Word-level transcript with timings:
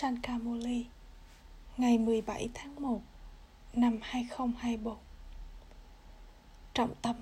Sankamuli 0.00 0.86
ngày 1.76 1.98
17 1.98 2.48
tháng 2.54 2.82
1 2.82 3.00
năm 3.72 3.98
2024 4.02 4.96
Trọng 6.74 6.94
tâm. 7.02 7.16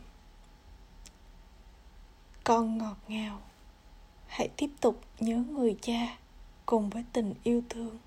Con 2.45 2.79
ngọt 2.79 2.97
ngào, 3.09 3.41
Hãy 4.27 4.49
tiếp 4.57 4.71
tục 4.81 5.01
nhớ 5.21 5.37
người 5.37 5.77
cha 5.83 6.19
cùng 6.67 6.91
với 6.91 7.05
tình 7.13 7.35
yêu 7.43 7.63
thương. 7.69 7.99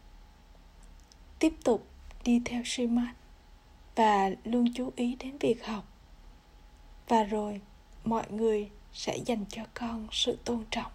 Tiếp 1.39 1.53
tục 1.63 1.87
đi 2.23 2.41
theo 2.45 2.63
Srimad 2.63 3.15
và 3.95 4.29
luôn 4.43 4.73
chú 4.75 4.91
ý 4.95 5.15
đến 5.15 5.37
việc 5.37 5.65
học. 5.65 5.85
Và 7.07 7.23
rồi 7.23 7.61
mọi 8.03 8.31
người 8.31 8.69
sẽ 8.93 9.17
dành 9.25 9.45
cho 9.49 9.63
con 9.73 10.07
sự 10.11 10.37
tôn 10.45 10.65
trọng. 10.71 10.91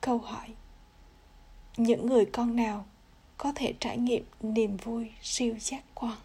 Câu 0.00 0.18
hỏi 0.18 0.54
những 1.78 2.06
người 2.06 2.24
con 2.24 2.56
nào 2.56 2.84
có 3.36 3.52
thể 3.54 3.74
trải 3.80 3.98
nghiệm 3.98 4.24
niềm 4.40 4.76
vui 4.76 5.10
siêu 5.22 5.54
giác 5.58 5.82
quan? 5.94 6.16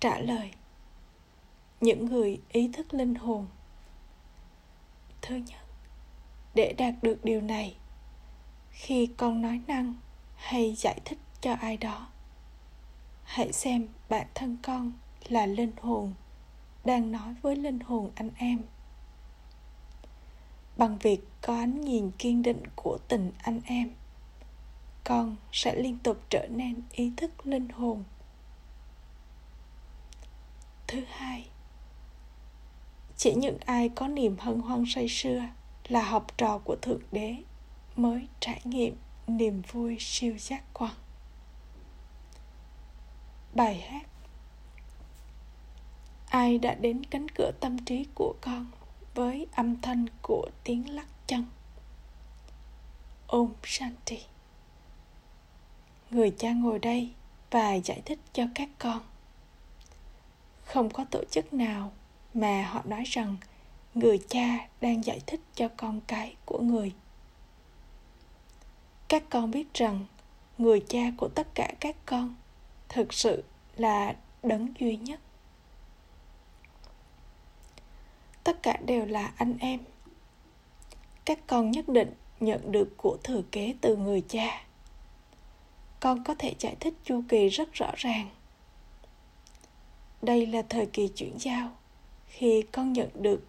Trả 0.00 0.18
lời, 0.18 0.50
những 1.80 2.06
người 2.06 2.40
ý 2.48 2.70
thức 2.72 2.94
linh 2.94 3.14
hồn. 3.14 3.46
Thứ 5.22 5.36
nhất, 5.36 5.60
để 6.54 6.74
đạt 6.78 6.94
được 7.02 7.24
điều 7.24 7.40
này, 7.40 7.76
khi 8.70 9.06
con 9.06 9.42
nói 9.42 9.60
năng 9.66 9.94
hay 10.36 10.74
giải 10.74 11.00
thích 11.04 11.18
cho 11.40 11.54
ai 11.54 11.76
đó, 11.76 12.08
hãy 13.24 13.52
xem 13.52 13.88
bản 14.08 14.26
thân 14.34 14.56
con 14.62 14.92
là 15.28 15.46
linh 15.46 15.72
hồn 15.80 16.14
đang 16.84 17.12
nói 17.12 17.34
với 17.42 17.56
linh 17.56 17.80
hồn 17.80 18.10
anh 18.14 18.30
em 18.36 18.62
bằng 20.80 20.98
việc 20.98 21.20
có 21.42 21.54
ánh 21.54 21.80
nhìn 21.80 22.10
kiên 22.10 22.42
định 22.42 22.62
của 22.76 22.98
tình 23.08 23.32
anh 23.42 23.60
em, 23.64 23.90
con 25.04 25.36
sẽ 25.52 25.74
liên 25.74 25.98
tục 25.98 26.16
trở 26.30 26.46
nên 26.50 26.82
ý 26.92 27.12
thức 27.16 27.46
linh 27.46 27.68
hồn. 27.68 28.04
Thứ 30.86 31.04
hai, 31.08 31.48
chỉ 33.16 33.34
những 33.34 33.58
ai 33.66 33.88
có 33.88 34.08
niềm 34.08 34.36
hân 34.38 34.60
hoan 34.60 34.84
say 34.86 35.08
sưa 35.08 35.42
là 35.88 36.02
học 36.02 36.26
trò 36.38 36.58
của 36.58 36.76
thượng 36.82 37.02
đế 37.12 37.36
mới 37.96 38.28
trải 38.40 38.60
nghiệm 38.64 38.96
niềm 39.26 39.62
vui 39.72 39.96
siêu 40.00 40.34
giác 40.38 40.62
quan. 40.72 40.94
Bài 43.54 43.80
hát, 43.80 44.06
ai 46.28 46.58
đã 46.58 46.74
đến 46.74 47.04
cánh 47.04 47.26
cửa 47.28 47.50
tâm 47.60 47.84
trí 47.84 48.06
của 48.14 48.34
con 48.40 48.66
với 49.14 49.46
âm 49.52 49.80
thanh 49.80 50.06
của 50.22 50.50
tiếng 50.64 50.94
lắc 50.94 51.06
chân. 51.26 51.44
Om 53.26 53.52
shanti. 53.62 54.18
Người 56.10 56.34
cha 56.38 56.52
ngồi 56.52 56.78
đây 56.78 57.10
và 57.50 57.74
giải 57.74 58.02
thích 58.04 58.18
cho 58.32 58.44
các 58.54 58.68
con. 58.78 59.00
Không 60.64 60.90
có 60.90 61.04
tổ 61.10 61.24
chức 61.30 61.52
nào 61.52 61.92
mà 62.34 62.62
họ 62.62 62.82
nói 62.84 63.04
rằng 63.06 63.36
người 63.94 64.18
cha 64.28 64.68
đang 64.80 65.04
giải 65.04 65.20
thích 65.26 65.40
cho 65.54 65.68
con 65.76 66.00
cái 66.06 66.36
của 66.44 66.58
người. 66.58 66.92
Các 69.08 69.22
con 69.30 69.50
biết 69.50 69.74
rằng 69.74 70.04
người 70.58 70.84
cha 70.88 71.12
của 71.16 71.28
tất 71.28 71.54
cả 71.54 71.72
các 71.80 71.96
con 72.06 72.34
thực 72.88 73.12
sự 73.14 73.44
là 73.76 74.16
đấng 74.42 74.74
duy 74.78 74.96
nhất. 74.96 75.20
Tất 78.44 78.62
cả 78.62 78.76
đều 78.86 79.06
là 79.06 79.32
anh 79.36 79.56
em. 79.60 79.80
Các 81.24 81.38
con 81.46 81.70
nhất 81.70 81.88
định 81.88 82.14
nhận 82.40 82.72
được 82.72 82.96
của 82.96 83.18
thừa 83.24 83.42
kế 83.52 83.74
từ 83.80 83.96
người 83.96 84.22
cha. 84.28 84.64
Con 86.00 86.24
có 86.24 86.34
thể 86.38 86.54
giải 86.58 86.76
thích 86.80 86.94
chu 87.04 87.22
kỳ 87.28 87.48
rất 87.48 87.72
rõ 87.72 87.90
ràng. 87.96 88.28
Đây 90.22 90.46
là 90.46 90.62
thời 90.68 90.86
kỳ 90.86 91.08
chuyển 91.08 91.36
giao, 91.38 91.70
khi 92.26 92.62
con 92.72 92.92
nhận 92.92 93.08
được 93.14 93.46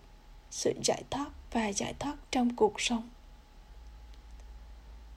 sự 0.49 0.73
giải 0.83 1.03
thoát 1.09 1.29
và 1.51 1.73
giải 1.73 1.93
thoát 1.99 2.15
trong 2.31 2.55
cuộc 2.55 2.81
sống. 2.81 3.09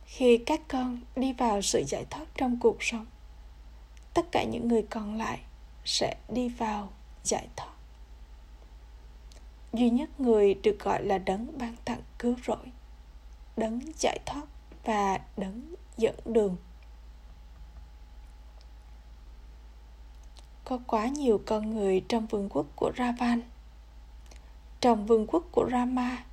Khi 0.06 0.38
các 0.46 0.60
con 0.68 1.00
đi 1.16 1.32
vào 1.32 1.62
sự 1.62 1.84
giải 1.86 2.04
thoát 2.10 2.26
trong 2.34 2.58
cuộc 2.60 2.82
sống, 2.82 3.06
tất 4.14 4.26
cả 4.32 4.44
những 4.44 4.68
người 4.68 4.82
còn 4.90 5.18
lại 5.18 5.38
sẽ 5.84 6.16
đi 6.28 6.48
vào 6.48 6.92
giải 7.24 7.48
thoát 7.56 7.73
duy 9.74 9.90
nhất 9.90 10.20
người 10.20 10.54
được 10.54 10.78
gọi 10.80 11.04
là 11.04 11.18
đấng 11.18 11.58
ban 11.58 11.76
tặng 11.84 12.00
cứu 12.18 12.34
rỗi, 12.46 12.72
đấng 13.56 13.80
giải 13.98 14.18
thoát 14.26 14.42
và 14.84 15.20
đấng 15.36 15.74
dẫn 15.96 16.14
đường. 16.24 16.56
Có 20.64 20.78
quá 20.86 21.06
nhiều 21.06 21.40
con 21.46 21.70
người 21.70 22.04
trong 22.08 22.26
vương 22.26 22.48
quốc 22.48 22.66
của 22.76 22.92
ravan. 22.98 23.40
Trong 24.80 25.06
vương 25.06 25.26
quốc 25.26 25.44
của 25.52 25.68
rama, 25.72 26.24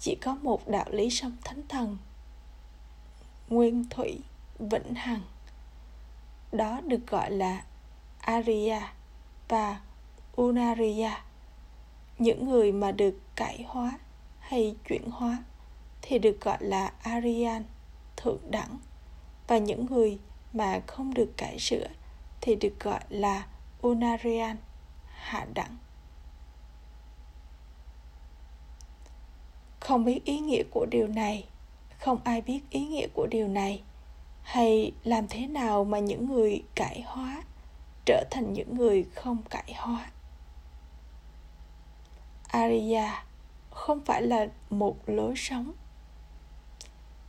chỉ 0.00 0.14
có 0.14 0.34
một 0.34 0.68
đạo 0.68 0.86
lý 0.90 1.10
sông 1.10 1.36
thánh 1.44 1.62
thần, 1.68 1.98
nguyên 3.48 3.84
thủy 3.90 4.18
vĩnh 4.58 4.94
hằng. 4.94 5.20
Đó 6.52 6.80
được 6.80 7.06
gọi 7.06 7.30
là 7.30 7.64
Arya 8.20 8.92
và 9.48 9.80
Unariya. 10.36 11.24
Những 12.18 12.48
người 12.48 12.72
mà 12.72 12.92
được 12.92 13.14
cải 13.36 13.64
hóa 13.68 13.98
hay 14.38 14.76
chuyển 14.88 15.10
hóa 15.10 15.44
thì 16.02 16.18
được 16.18 16.40
gọi 16.40 16.58
là 16.60 16.92
Aryan, 17.02 17.64
thượng 18.16 18.50
đẳng. 18.50 18.78
Và 19.46 19.58
những 19.58 19.86
người 19.86 20.18
mà 20.52 20.80
không 20.86 21.14
được 21.14 21.36
cải 21.36 21.58
sửa 21.58 21.86
thì 22.40 22.54
được 22.54 22.80
gọi 22.80 23.00
là 23.08 23.46
Unarian, 23.82 24.56
hạ 25.06 25.46
đẳng. 25.54 25.76
Không 29.80 30.04
biết 30.04 30.24
ý 30.24 30.38
nghĩa 30.38 30.62
của 30.70 30.86
điều 30.90 31.08
này, 31.08 31.48
không 31.98 32.18
ai 32.24 32.40
biết 32.40 32.60
ý 32.70 32.86
nghĩa 32.86 33.06
của 33.14 33.26
điều 33.30 33.48
này 33.48 33.82
hay 34.42 34.92
làm 35.04 35.28
thế 35.28 35.46
nào 35.46 35.84
mà 35.84 35.98
những 35.98 36.32
người 36.32 36.62
cải 36.74 37.02
hóa 37.06 37.42
trở 38.06 38.24
thành 38.30 38.52
những 38.52 38.76
người 38.76 39.04
không 39.14 39.42
cải 39.50 39.74
hóa 39.76 40.10
Arya 42.54 43.24
không 43.70 44.00
phải 44.04 44.22
là 44.22 44.46
một 44.70 44.96
lối 45.06 45.34
sống. 45.36 45.72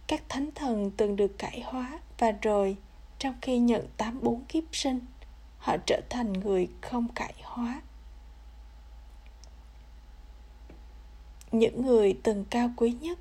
Các 0.08 0.24
thánh 0.30 0.50
thần 0.56 0.91
từng 0.97 1.16
được 1.16 1.38
cải 1.38 1.62
hóa 1.66 2.00
và 2.18 2.31
rồi 2.31 2.78
trong 3.19 3.36
khi 3.41 3.59
nhận 3.59 3.88
tám 3.97 4.19
bốn 4.22 4.46
kiếp 4.46 4.63
sinh, 4.72 5.00
họ 5.58 5.78
trở 5.86 6.02
thành 6.09 6.34
người 6.34 6.68
không 6.81 7.08
cải 7.16 7.34
hóa. 7.44 7.81
Những 11.52 11.86
người 11.86 12.19
từng 12.24 12.46
cao 12.50 12.69
quý 12.75 12.92
nhất, 12.92 13.19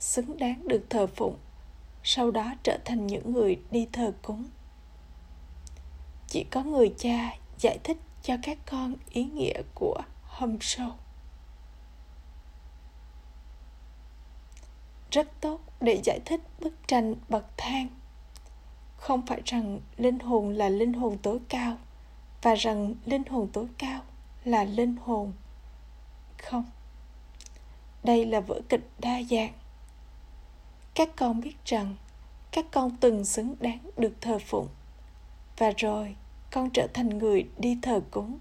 xứng 0.00 0.38
đáng 0.38 0.68
được 0.68 0.86
thờ 0.90 1.06
phụng, 1.06 1.36
sau 2.02 2.30
đó 2.30 2.54
trở 2.62 2.78
thành 2.84 3.06
những 3.06 3.32
người 3.32 3.60
đi 3.70 3.88
thờ 3.92 4.12
cúng. 4.22 4.44
Chỉ 6.28 6.44
có 6.50 6.62
người 6.62 6.94
cha 6.98 7.36
giải 7.58 7.78
thích 7.84 7.98
cho 8.22 8.36
các 8.42 8.58
con 8.66 8.94
ý 9.10 9.24
nghĩa 9.24 9.62
của 9.74 10.02
hâm 10.22 10.58
sâu 10.60 10.92
rất 15.12 15.40
tốt 15.40 15.60
để 15.80 16.00
giải 16.04 16.20
thích 16.24 16.40
bức 16.60 16.88
tranh 16.88 17.14
bậc 17.28 17.44
thang. 17.56 17.88
Không 18.96 19.26
phải 19.26 19.40
rằng 19.44 19.80
linh 19.96 20.18
hồn 20.18 20.54
là 20.54 20.68
linh 20.68 20.92
hồn 20.92 21.18
tối 21.22 21.38
cao 21.48 21.76
và 22.42 22.54
rằng 22.54 22.94
linh 23.04 23.24
hồn 23.24 23.48
tối 23.52 23.66
cao 23.78 24.00
là 24.44 24.64
linh 24.64 24.96
hồn. 24.96 25.32
Không. 26.42 26.64
Đây 28.04 28.26
là 28.26 28.40
vở 28.40 28.60
kịch 28.68 28.90
đa 28.98 29.22
dạng. 29.30 29.52
Các 30.94 31.08
con 31.16 31.40
biết 31.40 31.56
rằng 31.64 31.96
các 32.50 32.66
con 32.70 32.96
từng 33.00 33.24
xứng 33.24 33.54
đáng 33.60 33.90
được 33.96 34.12
thờ 34.20 34.38
phụng 34.46 34.68
và 35.58 35.72
rồi 35.76 36.16
con 36.50 36.70
trở 36.70 36.86
thành 36.94 37.18
người 37.18 37.48
đi 37.58 37.78
thờ 37.82 38.00
cúng. 38.10 38.38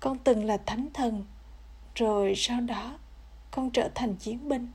Con 0.00 0.18
từng 0.18 0.44
là 0.44 0.56
thánh 0.66 0.88
thần, 0.94 1.24
rồi 1.94 2.32
sau 2.36 2.60
đó 2.60 2.98
con 3.50 3.70
trở 3.70 3.90
thành 3.94 4.14
chiến 4.14 4.48
binh 4.48 4.68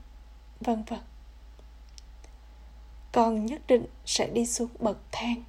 vân 0.60 0.84
vân 0.84 1.00
con 3.14 3.46
nhất 3.46 3.62
định 3.66 3.86
sẽ 4.06 4.26
đi 4.26 4.46
xuống 4.46 4.68
bậc 4.78 4.98
thang. 5.12 5.42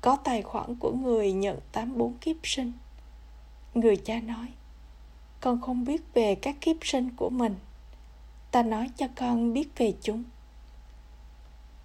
Có 0.00 0.16
tài 0.24 0.42
khoản 0.42 0.76
của 0.76 0.92
người 0.92 1.32
nhận 1.32 1.58
tám 1.72 1.98
bốn 1.98 2.18
kiếp 2.18 2.36
sinh. 2.42 2.72
Người 3.74 3.96
cha 3.96 4.20
nói, 4.20 4.46
con 5.40 5.60
không 5.60 5.84
biết 5.84 6.02
về 6.14 6.34
các 6.34 6.56
kiếp 6.60 6.76
sinh 6.82 7.10
của 7.16 7.30
mình. 7.30 7.54
Ta 8.50 8.62
nói 8.62 8.90
cho 8.96 9.06
con 9.16 9.52
biết 9.52 9.68
về 9.76 9.94
chúng. 10.02 10.24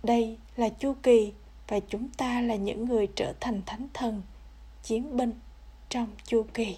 Đây 0.04 0.38
là 0.56 0.70
chu 0.70 0.96
kỳ 1.04 1.34
và 1.68 1.80
chúng 1.80 2.10
ta 2.10 2.42
là 2.42 2.56
những 2.56 2.86
người 2.86 3.08
trở 3.16 3.34
thành 3.40 3.62
thánh 3.66 3.88
thần 3.94 4.22
chiến 4.84 5.18
binh 5.18 5.34
trong 5.90 6.08
chu 6.24 6.46
kỳ. 6.54 6.78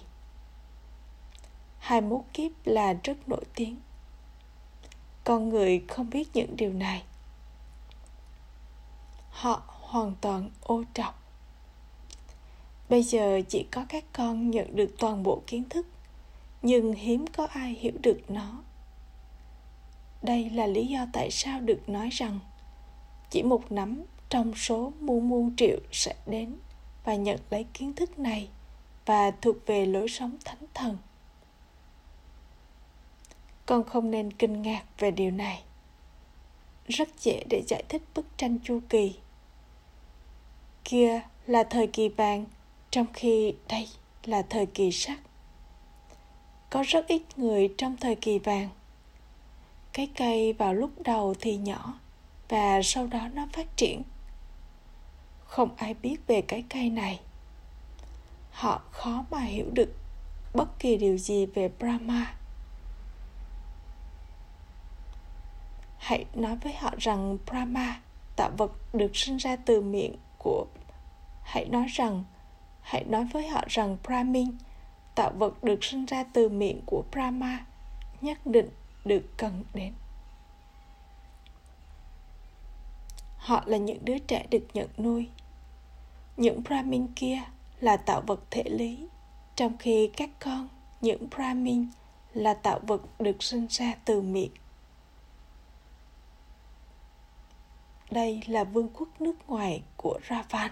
21 1.80 2.20
kiếp 2.34 2.50
là 2.64 2.92
rất 3.04 3.28
nổi 3.28 3.44
tiếng. 3.54 3.76
Con 5.24 5.48
người 5.48 5.84
không 5.88 6.10
biết 6.10 6.28
những 6.34 6.56
điều 6.56 6.72
này. 6.72 7.02
Họ 9.30 9.62
hoàn 9.66 10.14
toàn 10.20 10.50
ô 10.62 10.82
trọc. 10.94 11.22
Bây 12.88 13.02
giờ 13.02 13.40
chỉ 13.48 13.66
có 13.70 13.84
các 13.88 14.04
con 14.12 14.50
nhận 14.50 14.76
được 14.76 14.94
toàn 14.98 15.22
bộ 15.22 15.42
kiến 15.46 15.68
thức, 15.68 15.86
nhưng 16.62 16.92
hiếm 16.92 17.26
có 17.26 17.46
ai 17.46 17.76
hiểu 17.80 17.92
được 18.02 18.20
nó. 18.28 18.62
Đây 20.22 20.50
là 20.50 20.66
lý 20.66 20.86
do 20.86 21.06
tại 21.12 21.30
sao 21.30 21.60
được 21.60 21.88
nói 21.88 22.08
rằng 22.12 22.38
chỉ 23.30 23.42
một 23.42 23.72
nắm 23.72 24.02
trong 24.28 24.54
số 24.54 24.92
muôn 25.00 25.28
muôn 25.28 25.56
triệu 25.56 25.78
sẽ 25.92 26.14
đến 26.26 26.56
và 27.04 27.14
nhận 27.14 27.38
lấy 27.50 27.64
kiến 27.72 27.94
thức 27.94 28.18
này 28.18 28.48
và 29.06 29.30
thuộc 29.30 29.56
về 29.66 29.86
lối 29.86 30.08
sống 30.08 30.36
thánh 30.44 30.64
thần 30.74 30.96
con 33.70 33.84
không 33.84 34.10
nên 34.10 34.32
kinh 34.32 34.62
ngạc 34.62 34.82
về 34.98 35.10
điều 35.10 35.30
này. 35.30 35.62
Rất 36.88 37.08
dễ 37.20 37.44
để 37.48 37.62
giải 37.68 37.82
thích 37.88 38.02
bức 38.14 38.26
tranh 38.36 38.58
chu 38.64 38.80
kỳ. 38.88 39.14
Kia 40.84 41.20
là 41.46 41.64
thời 41.64 41.86
kỳ 41.86 42.08
vàng, 42.08 42.44
trong 42.90 43.06
khi 43.12 43.54
đây 43.68 43.88
là 44.24 44.42
thời 44.42 44.66
kỳ 44.66 44.92
sắt 44.92 45.18
có 46.70 46.82
rất 46.86 47.06
ít 47.06 47.22
người 47.36 47.74
trong 47.78 47.96
thời 47.96 48.14
kỳ 48.14 48.38
vàng. 48.38 48.68
Cái 49.92 50.08
cây 50.16 50.52
vào 50.52 50.74
lúc 50.74 50.90
đầu 51.02 51.34
thì 51.40 51.56
nhỏ, 51.56 51.98
và 52.48 52.80
sau 52.84 53.06
đó 53.06 53.28
nó 53.34 53.48
phát 53.52 53.76
triển. 53.76 54.02
Không 55.44 55.74
ai 55.76 55.94
biết 55.94 56.16
về 56.26 56.42
cái 56.42 56.64
cây 56.68 56.90
này. 56.90 57.20
Họ 58.50 58.82
khó 58.90 59.24
mà 59.30 59.40
hiểu 59.40 59.66
được 59.72 59.94
bất 60.54 60.78
kỳ 60.78 60.96
điều 60.96 61.18
gì 61.18 61.46
về 61.46 61.70
brahma. 61.78 62.39
Hãy 66.10 66.24
nói 66.34 66.56
với 66.56 66.72
họ 66.72 66.90
rằng 66.98 67.38
brahma 67.46 68.00
tạo 68.36 68.50
vật, 68.56 68.72
được 68.92 69.16
sinh 69.16 69.36
ra 69.36 69.56
từ 69.56 69.80
miệng 69.80 70.16
của 70.38 70.66
hãy 71.42 71.64
nói 71.64 71.86
rằng 71.88 72.24
hãy 72.80 73.04
nói 73.04 73.24
với 73.32 73.48
họ 73.48 73.64
rằng 73.68 73.96
brahmin 74.06 74.48
tạo 75.14 75.32
vật, 75.38 75.64
được 75.64 75.84
sinh 75.84 76.04
ra 76.04 76.24
từ 76.24 76.48
miệng 76.48 76.80
của 76.86 77.04
brahma, 77.12 77.66
nhất 78.20 78.38
định 78.46 78.68
được 79.04 79.22
cần 79.36 79.64
đến. 79.74 79.92
Họ 83.36 83.62
là 83.66 83.76
những 83.76 84.04
đứa 84.04 84.18
trẻ 84.18 84.46
được 84.50 84.66
nhận 84.74 84.88
nuôi. 84.98 85.28
Những 86.36 86.62
brahmin 86.62 87.06
kia 87.16 87.38
là 87.80 87.96
tạo 87.96 88.20
vật 88.26 88.40
thể 88.50 88.62
lý, 88.66 89.08
trong 89.56 89.76
khi 89.76 90.10
các 90.16 90.30
con, 90.40 90.68
những 91.00 91.26
brahmin 91.36 91.86
là 92.34 92.54
tạo 92.54 92.80
vật 92.82 93.02
được 93.18 93.42
sinh 93.42 93.66
ra 93.70 93.94
từ 94.04 94.22
miệng. 94.22 94.52
Đây 98.10 98.42
là 98.46 98.64
vương 98.64 98.88
quốc 98.88 99.08
nước 99.20 99.36
ngoài 99.46 99.82
của 99.96 100.18
ravan. 100.30 100.70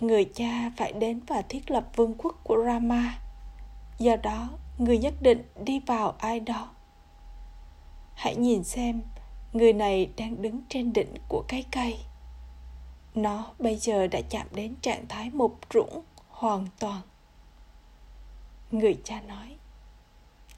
Người 0.00 0.24
cha 0.34 0.70
phải 0.76 0.92
đến 0.92 1.20
và 1.26 1.42
thiết 1.42 1.70
lập 1.70 1.88
vương 1.96 2.14
quốc 2.18 2.40
của 2.44 2.64
rama. 2.64 3.18
Do 3.98 4.16
đó, 4.16 4.48
người 4.78 4.98
nhất 4.98 5.14
định 5.20 5.42
đi 5.64 5.80
vào 5.86 6.10
ai 6.18 6.40
đó 6.40 6.68
hãy 8.22 8.36
nhìn 8.36 8.64
xem, 8.64 9.02
người 9.52 9.72
này 9.72 10.10
đang 10.16 10.42
đứng 10.42 10.60
trên 10.68 10.92
đỉnh 10.92 11.14
của 11.28 11.44
cái 11.48 11.64
cây. 11.70 11.98
Nó 13.14 13.50
bây 13.58 13.76
giờ 13.76 14.06
đã 14.06 14.20
chạm 14.30 14.46
đến 14.54 14.74
trạng 14.80 15.06
thái 15.08 15.30
mục 15.30 15.58
rũng 15.70 16.02
hoàn 16.28 16.66
toàn. 16.78 17.00
Người 18.70 18.98
cha 19.04 19.20
nói, 19.20 19.56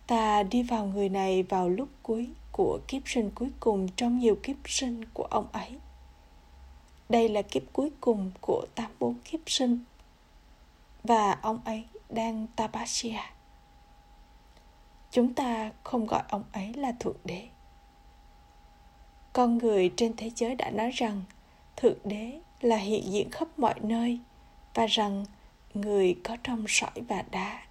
ta 0.07 0.43
đi 0.43 0.63
vào 0.63 0.87
người 0.87 1.09
này 1.09 1.43
vào 1.43 1.69
lúc 1.69 1.89
cuối 2.03 2.29
của 2.57 2.81
kiếp 2.89 3.03
sinh 3.07 3.31
cuối 3.35 3.51
cùng 3.61 3.89
trong 3.97 4.19
nhiều 4.19 4.37
kiếp 4.43 4.57
sinh 4.65 5.05
của 5.15 5.25
ông 5.25 5.47
ấy 5.53 5.71
đây 7.09 7.29
là 7.29 7.43
kiếp 7.43 7.63
cuối 7.73 7.91
cùng 8.01 8.31
của 8.41 8.67
84 8.75 9.15
kiếp 9.25 9.41
sinh 9.47 9.79
và 11.03 11.39
ông 11.43 11.61
ấy 11.65 11.85
đang 12.09 12.47
Tapasya. 12.57 13.31
Chúng 15.11 15.35
ta 15.35 15.71
không 15.85 16.07
gọi 16.07 16.23
ông 16.29 16.45
ấy 16.53 16.73
là 16.75 16.93
Thượng 17.01 17.17
Đế. 17.25 17.49
Con 19.33 19.59
người 19.59 19.93
trên 19.97 20.17
thế 20.17 20.31
giới 20.37 20.55
đã 20.55 20.71
nói 20.71 20.91
rằng 20.91 21.23
Thượng 21.77 21.99
Đế 22.05 22.41
là 22.61 22.77
hiện 22.77 23.13
diện 23.13 23.31
khắp 23.31 23.49
mọi 23.59 23.75
nơi 23.81 24.21
và 24.75 24.87
rằng 24.87 25.25
người 25.75 26.17
có 26.25 26.37
trong 26.43 26.65
sỏi 26.69 27.01
và 27.09 27.23
đá. 27.31 27.63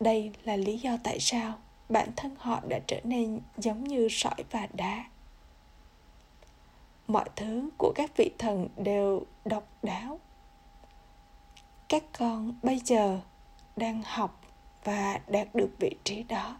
Đây 0.00 0.30
là 0.44 0.56
lý 0.56 0.78
do 0.78 0.96
tại 1.04 1.20
sao 1.20 1.54
bản 1.88 2.08
thân 2.16 2.36
họ 2.38 2.60
đã 2.68 2.78
trở 2.86 3.00
nên 3.04 3.40
giống 3.56 3.84
như 3.84 4.08
sỏi 4.10 4.44
và 4.50 4.68
đá. 4.72 5.04
Mọi 7.06 7.28
thứ 7.36 7.70
của 7.78 7.92
các 7.94 8.10
vị 8.16 8.30
thần 8.38 8.68
đều 8.76 9.22
độc 9.44 9.68
đáo. 9.82 10.20
Các 11.88 12.04
con 12.18 12.54
bây 12.62 12.80
giờ 12.84 13.20
đang 13.76 14.02
học 14.04 14.40
và 14.84 15.20
đạt 15.28 15.54
được 15.54 15.70
vị 15.78 15.90
trí 16.04 16.22
đó. 16.22 16.56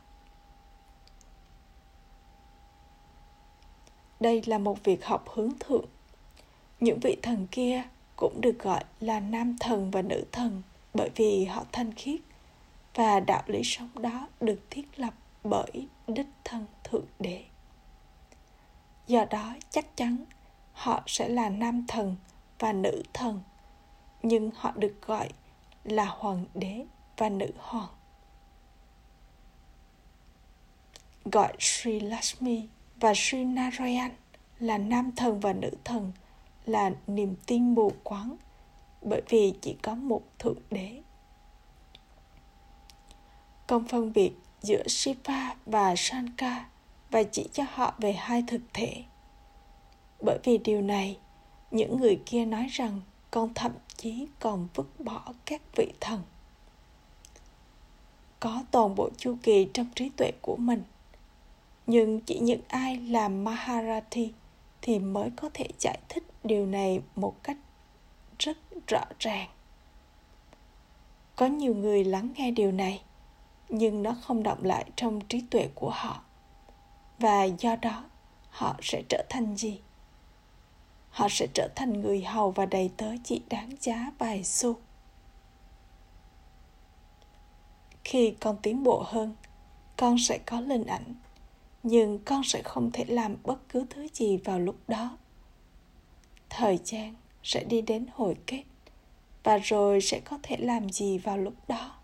Đây 4.20 4.42
là 4.46 4.58
một 4.58 4.84
việc 4.84 5.04
học 5.04 5.24
hướng 5.34 5.50
thượng 5.60 5.84
những 6.80 6.98
vị 7.02 7.16
thần 7.22 7.46
kia 7.50 7.82
cũng 8.16 8.40
được 8.40 8.58
gọi 8.58 8.84
là 9.00 9.20
nam 9.20 9.56
thần 9.60 9.90
và 9.90 10.02
nữ 10.02 10.24
thần 10.32 10.62
bởi 10.94 11.10
vì 11.14 11.44
họ 11.44 11.64
thanh 11.72 11.92
khiết 11.92 12.20
và 12.96 13.20
đạo 13.20 13.42
lý 13.46 13.60
sống 13.64 14.02
đó 14.02 14.28
được 14.40 14.60
thiết 14.70 15.00
lập 15.00 15.14
bởi 15.44 15.88
đích 16.06 16.28
thân 16.44 16.66
thượng 16.84 17.06
đế. 17.18 17.44
Do 19.06 19.24
đó 19.30 19.54
chắc 19.70 19.96
chắn 19.96 20.24
họ 20.72 21.02
sẽ 21.06 21.28
là 21.28 21.48
nam 21.48 21.84
thần 21.88 22.16
và 22.58 22.72
nữ 22.72 23.02
thần, 23.12 23.40
nhưng 24.22 24.50
họ 24.54 24.72
được 24.76 25.02
gọi 25.02 25.28
là 25.84 26.04
hoàng 26.04 26.44
đế 26.54 26.86
và 27.16 27.28
nữ 27.28 27.50
hoàng. 27.58 27.88
Gọi 31.24 31.52
Sri 31.58 32.00
Lakshmi 32.00 32.68
và 32.96 33.12
Sri 33.14 33.44
Narayan 33.44 34.10
là 34.58 34.78
nam 34.78 35.12
thần 35.16 35.40
và 35.40 35.52
nữ 35.52 35.70
thần 35.84 36.12
là 36.66 36.90
niềm 37.06 37.34
tin 37.46 37.74
mù 37.74 37.92
quáng, 38.02 38.36
bởi 39.02 39.22
vì 39.28 39.54
chỉ 39.60 39.76
có 39.82 39.94
một 39.94 40.22
thượng 40.38 40.60
đế 40.70 41.02
công 43.66 43.84
phân 43.84 44.12
biệt 44.12 44.32
giữa 44.62 44.82
Shiva 44.88 45.54
và 45.66 45.96
Shankar 45.96 46.62
và 47.10 47.22
chỉ 47.22 47.48
cho 47.52 47.64
họ 47.70 47.94
về 47.98 48.12
hai 48.12 48.44
thực 48.46 48.60
thể. 48.72 49.02
Bởi 50.20 50.38
vì 50.44 50.58
điều 50.58 50.82
này, 50.82 51.18
những 51.70 52.00
người 52.00 52.20
kia 52.26 52.44
nói 52.44 52.66
rằng 52.70 53.00
con 53.30 53.54
thậm 53.54 53.72
chí 53.96 54.26
còn 54.40 54.68
vứt 54.74 55.00
bỏ 55.00 55.32
các 55.44 55.62
vị 55.76 55.92
thần. 56.00 56.22
Có 58.40 58.62
toàn 58.70 58.94
bộ 58.94 59.10
chu 59.16 59.36
kỳ 59.42 59.68
trong 59.74 59.86
trí 59.94 60.08
tuệ 60.08 60.30
của 60.42 60.56
mình. 60.56 60.82
Nhưng 61.86 62.20
chỉ 62.20 62.38
những 62.38 62.60
ai 62.68 62.96
làm 62.96 63.44
Maharathi 63.44 64.32
thì 64.82 64.98
mới 64.98 65.30
có 65.36 65.50
thể 65.54 65.66
giải 65.78 65.98
thích 66.08 66.24
điều 66.44 66.66
này 66.66 67.00
một 67.16 67.34
cách 67.42 67.56
rất 68.38 68.56
rõ 68.88 69.04
ràng 69.18 69.48
có 71.36 71.46
nhiều 71.46 71.74
người 71.74 72.04
lắng 72.04 72.32
nghe 72.36 72.50
điều 72.50 72.72
này 72.72 73.02
nhưng 73.68 74.02
nó 74.02 74.16
không 74.22 74.42
động 74.42 74.64
lại 74.64 74.84
trong 74.96 75.20
trí 75.20 75.40
tuệ 75.50 75.68
của 75.74 75.90
họ. 75.90 76.22
Và 77.18 77.44
do 77.44 77.76
đó, 77.76 78.04
họ 78.50 78.76
sẽ 78.82 79.02
trở 79.08 79.24
thành 79.28 79.56
gì? 79.56 79.80
Họ 81.10 81.28
sẽ 81.30 81.46
trở 81.54 81.68
thành 81.76 82.00
người 82.00 82.24
hầu 82.24 82.50
và 82.50 82.66
đầy 82.66 82.90
tớ 82.96 83.12
chỉ 83.24 83.42
đáng 83.48 83.70
giá 83.80 84.12
vài 84.18 84.44
xu. 84.44 84.76
Khi 88.04 88.34
con 88.40 88.56
tiến 88.62 88.82
bộ 88.82 89.02
hơn, 89.06 89.34
con 89.96 90.16
sẽ 90.18 90.38
có 90.46 90.60
linh 90.60 90.86
ảnh, 90.86 91.14
nhưng 91.82 92.18
con 92.18 92.42
sẽ 92.44 92.62
không 92.62 92.90
thể 92.92 93.04
làm 93.08 93.36
bất 93.42 93.68
cứ 93.68 93.86
thứ 93.90 94.08
gì 94.14 94.36
vào 94.36 94.60
lúc 94.60 94.76
đó. 94.88 95.18
Thời 96.48 96.78
gian 96.84 97.14
sẽ 97.42 97.64
đi 97.64 97.80
đến 97.80 98.06
hồi 98.14 98.36
kết, 98.46 98.64
và 99.44 99.58
rồi 99.58 100.00
sẽ 100.00 100.20
có 100.20 100.38
thể 100.42 100.56
làm 100.56 100.90
gì 100.90 101.18
vào 101.18 101.38
lúc 101.38 101.54
đó? 101.68 101.95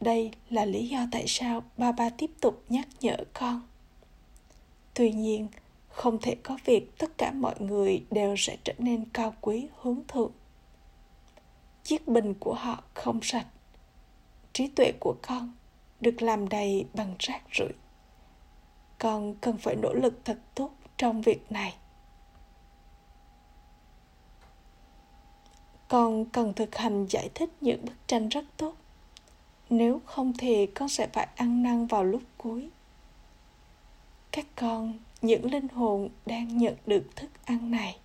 Đây 0.00 0.30
là 0.50 0.64
lý 0.64 0.88
do 0.88 1.06
tại 1.12 1.24
sao 1.26 1.62
ba 1.76 1.92
ba 1.92 2.10
tiếp 2.10 2.30
tục 2.40 2.64
nhắc 2.68 2.88
nhở 3.00 3.16
con. 3.32 3.62
Tuy 4.94 5.12
nhiên, 5.12 5.48
không 5.88 6.18
thể 6.22 6.36
có 6.42 6.58
việc 6.64 6.98
tất 6.98 7.18
cả 7.18 7.32
mọi 7.32 7.54
người 7.60 8.04
đều 8.10 8.34
sẽ 8.38 8.56
trở 8.64 8.72
nên 8.78 9.04
cao 9.12 9.34
quý, 9.40 9.68
hướng 9.80 10.00
thượng. 10.08 10.32
Chiếc 11.82 12.08
bình 12.08 12.34
của 12.40 12.54
họ 12.54 12.82
không 12.94 13.20
sạch. 13.22 13.46
Trí 14.52 14.68
tuệ 14.68 14.92
của 15.00 15.14
con 15.22 15.52
được 16.00 16.22
làm 16.22 16.48
đầy 16.48 16.86
bằng 16.94 17.14
rác 17.18 17.42
rưởi. 17.58 17.72
Con 18.98 19.34
cần 19.40 19.56
phải 19.56 19.76
nỗ 19.76 19.92
lực 19.92 20.20
thật 20.24 20.38
tốt 20.54 20.70
trong 20.96 21.22
việc 21.22 21.52
này. 21.52 21.74
Con 25.88 26.24
cần 26.24 26.54
thực 26.54 26.76
hành 26.76 27.06
giải 27.06 27.28
thích 27.34 27.50
những 27.60 27.84
bức 27.84 28.06
tranh 28.06 28.28
rất 28.28 28.44
tốt 28.56 28.74
nếu 29.70 30.00
không 30.04 30.32
thì 30.38 30.66
con 30.66 30.88
sẽ 30.88 31.06
phải 31.06 31.28
ăn 31.36 31.62
năn 31.62 31.86
vào 31.86 32.04
lúc 32.04 32.22
cuối. 32.38 32.68
Các 34.32 34.46
con, 34.56 34.98
những 35.22 35.50
linh 35.50 35.68
hồn 35.68 36.08
đang 36.26 36.58
nhận 36.58 36.74
được 36.86 37.16
thức 37.16 37.30
ăn 37.44 37.70
này. 37.70 37.96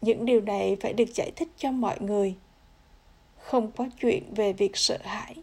Những 0.00 0.24
điều 0.24 0.40
này 0.40 0.76
phải 0.80 0.92
được 0.92 1.14
giải 1.14 1.30
thích 1.36 1.48
cho 1.56 1.70
mọi 1.70 2.00
người. 2.00 2.36
Không 3.38 3.72
có 3.72 3.86
chuyện 4.00 4.34
về 4.34 4.52
việc 4.52 4.76
sợ 4.76 4.98
hãi. 5.04 5.34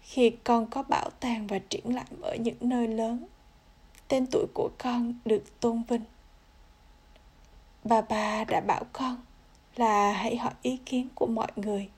Khi 0.00 0.30
con 0.30 0.66
có 0.70 0.82
bảo 0.82 1.10
tàng 1.20 1.46
và 1.46 1.58
triển 1.58 1.94
lãm 1.94 2.20
ở 2.22 2.36
những 2.36 2.56
nơi 2.60 2.88
lớn, 2.88 3.26
tên 4.08 4.26
tuổi 4.30 4.46
của 4.54 4.70
con 4.78 5.14
được 5.24 5.60
tôn 5.60 5.82
vinh. 5.88 6.04
Bà 7.84 8.00
bà 8.00 8.44
đã 8.44 8.60
bảo 8.60 8.84
con 8.92 9.16
là 9.76 10.12
hãy 10.12 10.36
hỏi 10.36 10.52
ý 10.62 10.76
kiến 10.86 11.08
của 11.14 11.26
mọi 11.26 11.52
người 11.56 11.88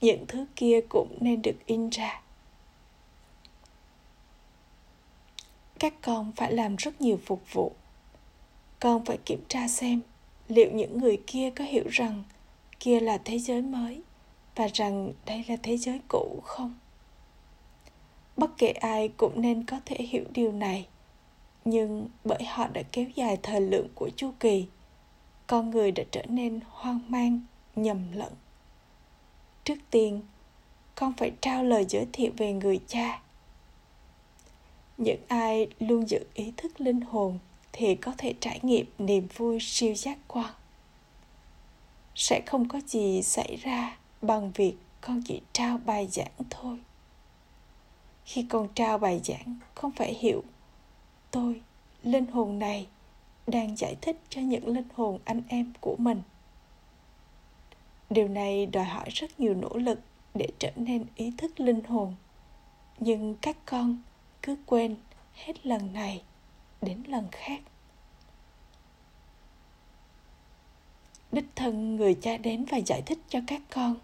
những 0.00 0.24
thứ 0.28 0.44
kia 0.56 0.80
cũng 0.88 1.18
nên 1.20 1.42
được 1.42 1.66
in 1.66 1.90
ra. 1.90 2.22
Các 5.78 5.94
con 6.02 6.32
phải 6.36 6.52
làm 6.52 6.76
rất 6.76 7.00
nhiều 7.00 7.18
phục 7.26 7.42
vụ. 7.52 7.72
Con 8.80 9.04
phải 9.04 9.18
kiểm 9.24 9.44
tra 9.48 9.68
xem 9.68 10.00
liệu 10.48 10.70
những 10.72 10.98
người 10.98 11.22
kia 11.26 11.50
có 11.50 11.64
hiểu 11.64 11.84
rằng 11.90 12.24
kia 12.80 13.00
là 13.00 13.18
thế 13.24 13.38
giới 13.38 13.62
mới 13.62 14.02
và 14.56 14.68
rằng 14.74 15.12
đây 15.26 15.44
là 15.48 15.56
thế 15.62 15.76
giới 15.76 16.00
cũ 16.08 16.40
không. 16.44 16.74
Bất 18.36 18.50
kể 18.58 18.68
ai 18.68 19.08
cũng 19.08 19.40
nên 19.40 19.64
có 19.64 19.80
thể 19.84 19.96
hiểu 19.96 20.24
điều 20.34 20.52
này, 20.52 20.86
nhưng 21.64 22.08
bởi 22.24 22.44
họ 22.44 22.68
đã 22.68 22.82
kéo 22.92 23.06
dài 23.14 23.38
thời 23.42 23.60
lượng 23.60 23.88
của 23.94 24.10
chu 24.16 24.32
kỳ, 24.40 24.66
con 25.46 25.70
người 25.70 25.90
đã 25.90 26.04
trở 26.10 26.22
nên 26.28 26.60
hoang 26.68 27.00
mang, 27.08 27.40
nhầm 27.76 28.12
lẫn 28.12 28.32
trước 29.64 29.78
tiên, 29.90 30.20
con 30.94 31.12
phải 31.16 31.32
trao 31.40 31.64
lời 31.64 31.86
giới 31.88 32.06
thiệu 32.12 32.32
về 32.36 32.52
người 32.52 32.80
cha. 32.86 33.20
Những 34.98 35.20
ai 35.28 35.68
luôn 35.78 36.08
giữ 36.08 36.24
ý 36.34 36.52
thức 36.56 36.80
linh 36.80 37.00
hồn 37.00 37.38
thì 37.72 37.94
có 37.94 38.12
thể 38.18 38.34
trải 38.40 38.60
nghiệm 38.62 38.86
niềm 38.98 39.28
vui 39.36 39.58
siêu 39.60 39.94
giác 39.94 40.18
quan. 40.28 40.54
Sẽ 42.14 42.40
không 42.46 42.68
có 42.68 42.80
gì 42.86 43.22
xảy 43.22 43.56
ra 43.56 43.96
bằng 44.22 44.52
việc 44.54 44.74
con 45.00 45.22
chỉ 45.26 45.40
trao 45.52 45.78
bài 45.84 46.08
giảng 46.10 46.32
thôi. 46.50 46.78
Khi 48.24 48.46
con 48.48 48.68
trao 48.74 48.98
bài 48.98 49.20
giảng 49.24 49.56
không 49.74 49.92
phải 49.92 50.14
hiểu, 50.14 50.42
tôi, 51.30 51.60
linh 52.02 52.26
hồn 52.26 52.58
này, 52.58 52.86
đang 53.46 53.76
giải 53.76 53.96
thích 54.00 54.20
cho 54.28 54.40
những 54.40 54.68
linh 54.68 54.88
hồn 54.94 55.18
anh 55.24 55.42
em 55.48 55.72
của 55.80 55.96
mình 55.98 56.22
điều 58.10 58.28
này 58.28 58.66
đòi 58.66 58.84
hỏi 58.84 59.08
rất 59.10 59.40
nhiều 59.40 59.54
nỗ 59.54 59.76
lực 59.76 60.00
để 60.34 60.46
trở 60.58 60.70
nên 60.76 61.04
ý 61.16 61.32
thức 61.38 61.60
linh 61.60 61.84
hồn. 61.84 62.14
Nhưng 62.98 63.34
các 63.40 63.56
con 63.66 63.98
cứ 64.42 64.56
quên 64.66 64.96
hết 65.34 65.66
lần 65.66 65.92
này 65.92 66.22
đến 66.82 67.02
lần 67.06 67.28
khác. 67.32 67.60
Đích 71.32 71.46
thân 71.54 71.96
người 71.96 72.14
cha 72.14 72.36
đến 72.36 72.64
và 72.70 72.78
giải 72.78 73.02
thích 73.02 73.18
cho 73.28 73.40
các 73.46 73.62
con. 73.70 73.94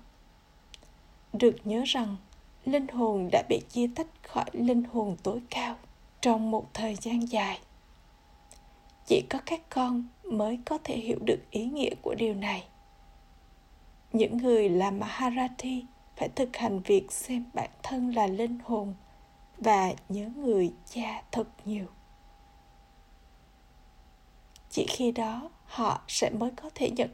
Được 1.33 1.57
nhớ 1.65 1.83
rằng, 1.87 2.17
linh 2.65 2.89
hồn 2.89 3.29
đã 3.33 3.43
bị 3.49 3.61
chia 3.71 3.87
tách 3.95 4.07
khỏi 4.23 4.45
linh 4.53 4.85
hồn 4.85 5.17
tối 5.23 5.41
cao 5.51 5.77
trong 6.21 6.51
một 6.51 6.75
thời 6.75 6.95
gian 6.95 7.27
dài. 7.29 7.61
Chỉ 9.07 9.23
có 9.31 9.39
các 9.47 9.61
con 9.71 10.05
mới 10.25 10.59
có 10.65 10.79
thể 10.85 10.97
hiểu 10.97 11.19
được 11.27 11.39
ý 11.51 11.65
nghĩa 11.65 11.95
của 12.03 12.15
điều 12.15 12.35
này 12.35 12.65
những 14.13 14.37
người 14.37 14.69
là 14.69 14.91
maharathi 14.91 15.85
phải 16.17 16.29
thực 16.29 16.57
hành 16.57 16.81
việc 16.81 17.13
xem 17.13 17.45
bản 17.55 17.71
thân 17.83 18.11
là 18.11 18.27
linh 18.27 18.59
hồn 18.65 18.95
và 19.59 19.93
nhớ 20.09 20.31
người 20.37 20.73
cha 20.91 21.23
thật 21.33 21.47
nhiều. 21.65 21.87
Chỉ 24.71 24.87
khi 24.89 25.13
đó 25.13 25.51
họ 25.65 26.01
sẽ 26.09 26.31
mới 26.31 26.51
có 26.51 26.71
thể 26.75 26.91
nhận, 26.91 27.11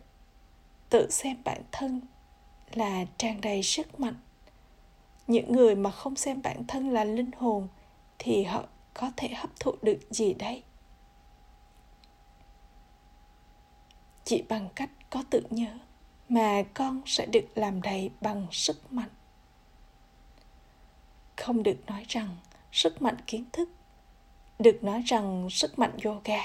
tự 0.91 1.11
xem 1.11 1.37
bản 1.45 1.63
thân 1.73 2.01
là 2.75 3.05
tràn 3.19 3.41
đầy 3.41 3.63
sức 3.63 4.01
mạnh. 4.01 4.17
Những 5.27 5.53
người 5.53 5.75
mà 5.75 5.91
không 5.91 6.17
xem 6.17 6.43
bản 6.43 6.65
thân 6.69 6.91
là 6.91 7.05
linh 7.05 7.31
hồn 7.39 7.69
thì 8.19 8.45
họ 8.45 8.65
có 8.95 9.13
thể 9.17 9.29
hấp 9.29 9.61
thụ 9.61 9.73
được 9.83 9.99
gì 10.11 10.35
đây? 10.35 10.63
Chỉ 14.25 14.43
bằng 14.49 14.69
cách 14.75 14.91
có 15.11 15.25
tự 15.31 15.43
nhớ 15.51 15.79
mà 16.33 16.62
con 16.75 17.03
sẽ 17.07 17.27
được 17.27 17.45
làm 17.55 17.83
đầy 17.83 18.11
bằng 18.21 18.47
sức 18.51 18.93
mạnh. 18.93 19.09
Không 21.37 21.62
được 21.62 21.77
nói 21.87 22.05
rằng 22.09 22.37
sức 22.73 23.03
mạnh 23.03 23.17
kiến 23.27 23.45
thức, 23.53 23.69
được 24.59 24.85
nói 24.85 25.03
rằng 25.07 25.51
sức 25.51 25.79
mạnh 25.79 25.97
yoga. 26.05 26.41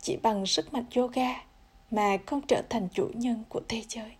Chỉ 0.00 0.16
bằng 0.16 0.46
sức 0.46 0.72
mạnh 0.72 0.84
yoga 0.94 1.44
mà 1.90 2.16
con 2.26 2.40
trở 2.48 2.62
thành 2.70 2.88
chủ 2.92 3.10
nhân 3.14 3.44
của 3.48 3.60
thế 3.68 3.82
giới. 3.88 4.16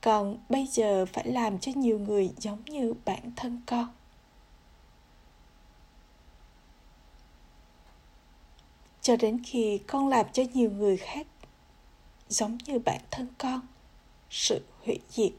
Còn 0.00 0.38
bây 0.48 0.66
giờ 0.66 1.06
phải 1.12 1.26
làm 1.26 1.58
cho 1.58 1.72
nhiều 1.74 1.98
người 1.98 2.30
giống 2.36 2.64
như 2.64 2.94
bản 3.04 3.32
thân 3.36 3.60
con. 3.66 3.88
Cho 9.02 9.16
đến 9.16 9.42
khi 9.44 9.78
con 9.86 10.08
làm 10.08 10.26
cho 10.32 10.42
nhiều 10.52 10.70
người 10.70 10.96
khác 10.96 11.26
giống 12.30 12.58
như 12.66 12.78
bản 12.78 13.00
thân 13.10 13.28
con. 13.38 13.60
Sự 14.30 14.64
hủy 14.86 14.98
diệt 15.08 15.32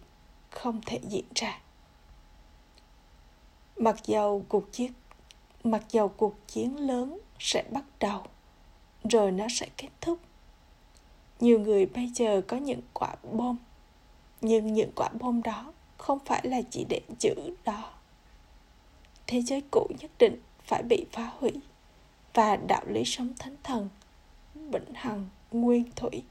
không 0.49 0.81
thể 0.85 0.99
diễn 1.09 1.25
ra. 1.35 1.61
Mặc 3.77 3.95
dầu 4.05 4.45
cuộc 4.49 4.71
chiến, 4.71 4.93
mặc 5.63 5.83
dầu 5.89 6.07
cuộc 6.07 6.35
chiến 6.47 6.77
lớn 6.77 7.19
sẽ 7.39 7.63
bắt 7.71 7.83
đầu, 7.99 8.23
rồi 9.03 9.31
nó 9.31 9.47
sẽ 9.49 9.67
kết 9.77 9.89
thúc. 10.01 10.19
Nhiều 11.39 11.59
người 11.59 11.85
bây 11.85 12.07
giờ 12.07 12.41
có 12.47 12.57
những 12.57 12.81
quả 12.93 13.15
bom, 13.31 13.57
nhưng 14.41 14.73
những 14.73 14.91
quả 14.95 15.09
bom 15.19 15.43
đó 15.43 15.73
không 15.97 16.19
phải 16.25 16.41
là 16.43 16.61
chỉ 16.71 16.85
để 16.89 17.01
giữ 17.19 17.55
đó 17.63 17.93
thế 19.31 19.41
giới 19.41 19.61
cũ 19.71 19.87
nhất 19.99 20.11
định 20.19 20.35
phải 20.63 20.83
bị 20.83 21.05
phá 21.11 21.31
hủy, 21.39 21.51
và 22.33 22.55
đạo 22.55 22.81
lý 22.87 23.05
sống 23.05 23.33
thánh 23.39 23.55
thần, 23.63 23.89
vĩnh 24.55 24.93
hằng, 24.93 25.29
nguyên 25.51 25.91
thủy 25.95 26.23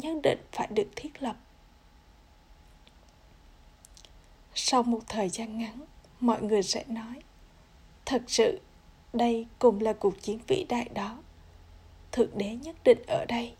nhất 0.00 0.16
định 0.22 0.38
phải 0.52 0.68
được 0.70 0.88
thiết 0.96 1.22
lập. 1.22 1.36
Sau 4.54 4.82
một 4.82 5.00
thời 5.08 5.28
gian 5.28 5.58
ngắn, 5.58 5.84
mọi 6.20 6.42
người 6.42 6.62
sẽ 6.62 6.84
nói, 6.88 7.22
thật 8.06 8.22
sự, 8.26 8.60
đây 9.12 9.46
cũng 9.58 9.80
là 9.80 9.92
cuộc 9.92 10.22
chiến 10.22 10.38
vĩ 10.46 10.64
đại 10.68 10.88
đó. 10.94 11.18
Thượng 12.12 12.38
đế 12.38 12.54
nhất 12.54 12.76
định 12.84 12.98
ở 13.06 13.24
đây. 13.28 13.54